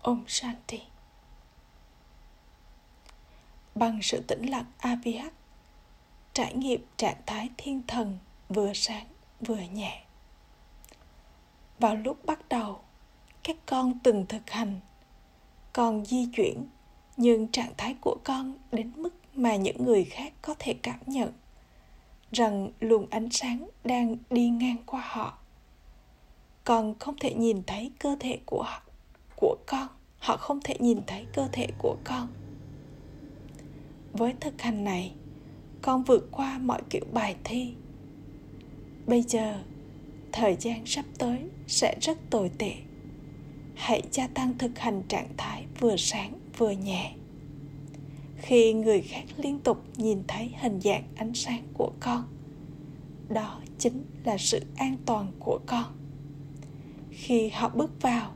Om 0.02 0.24
Shanti. 0.28 0.80
Bằng 3.74 3.98
sự 4.02 4.22
tĩnh 4.28 4.50
lặng 4.50 4.64
avh 4.78 5.08
Trải 6.32 6.54
nghiệm 6.54 6.80
trạng 6.96 7.20
thái 7.26 7.50
thiên 7.56 7.82
thần 7.86 8.18
vừa 8.48 8.72
sáng 8.74 9.15
vừa 9.40 9.60
nhẹ. 9.72 10.02
Vào 11.78 11.96
lúc 11.96 12.26
bắt 12.26 12.48
đầu, 12.48 12.80
Các 13.46 13.56
con 13.66 13.98
từng 14.02 14.26
thực 14.28 14.50
hành. 14.50 14.80
Con 15.72 16.04
di 16.04 16.28
chuyển 16.36 16.66
Nhưng 17.16 17.48
trạng 17.48 17.72
thái 17.76 17.94
của 18.00 18.16
con 18.24 18.54
đến 18.72 18.92
mức 18.96 19.14
mà 19.34 19.56
những 19.56 19.84
người 19.84 20.04
khác 20.04 20.32
có 20.42 20.54
thể 20.58 20.74
cảm 20.82 20.98
nhận, 21.06 21.32
rằng 22.32 22.70
luồng 22.80 23.06
ánh 23.10 23.30
sáng 23.30 23.68
đang 23.84 24.16
đi 24.30 24.48
ngang 24.48 24.76
qua 24.86 25.00
họ. 25.04 25.38
Con 26.64 26.94
không 26.98 27.16
thể 27.20 27.34
nhìn 27.34 27.62
thấy 27.66 27.90
cơ 27.98 28.16
thể 28.20 28.38
của 28.46 28.62
họ, 28.62 28.82
của 29.36 29.56
con. 29.66 29.88
Họ 30.18 30.36
không 30.36 30.60
thể 30.64 30.76
nhìn 30.78 31.00
thấy 31.06 31.26
cơ 31.32 31.48
thể 31.52 31.68
của 31.78 31.96
con. 32.04 32.28
Với 34.12 34.34
thực 34.40 34.62
hành 34.62 34.84
này, 34.84 35.14
con 35.82 36.02
vượt 36.04 36.28
qua 36.30 36.58
mọi 36.58 36.82
kiểu 36.90 37.04
bài 37.12 37.36
thi 37.44 37.74
bây 39.06 39.22
giờ, 39.22 39.62
thời 40.32 40.56
gian 40.60 40.86
sắp 40.86 41.04
tới 41.18 41.38
sẽ 41.66 41.96
rất 42.00 42.18
tồi 42.30 42.50
tệ. 42.58 42.72
Hãy 43.74 44.02
gia 44.12 44.26
tăng 44.26 44.58
thực 44.58 44.78
hành 44.78 45.02
trạng 45.08 45.28
thái 45.36 45.66
vừa 45.80 45.96
sáng 45.96 46.32
vừa 46.58 46.70
nhẹ. 46.70 47.14
Khi 48.36 48.72
người 48.72 49.02
khác 49.02 49.24
liên 49.36 49.58
tục 49.58 49.82
nhìn 49.96 50.22
thấy 50.28 50.50
hình 50.60 50.80
dạng 50.80 51.04
ánh 51.16 51.34
sáng 51.34 51.62
của 51.74 51.92
con, 52.00 52.24
đó 53.28 53.60
chính 53.78 54.04
là 54.24 54.38
sự 54.38 54.60
an 54.76 54.96
toàn 55.06 55.32
của 55.38 55.60
con. 55.66 55.84
Khi 57.10 57.48
họ 57.48 57.68
bước 57.68 58.02
vào, 58.02 58.32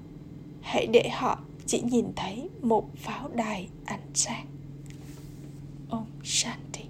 hãy 0.60 0.86
để 0.86 1.08
họ 1.12 1.38
chỉ 1.66 1.80
nhìn 1.80 2.06
thấy 2.16 2.48
một 2.62 2.90
pháo 2.96 3.28
đài 3.28 3.68
ánh 3.84 4.10
sáng. 4.14 4.46
Om 5.88 6.06
shanti. 6.24 6.89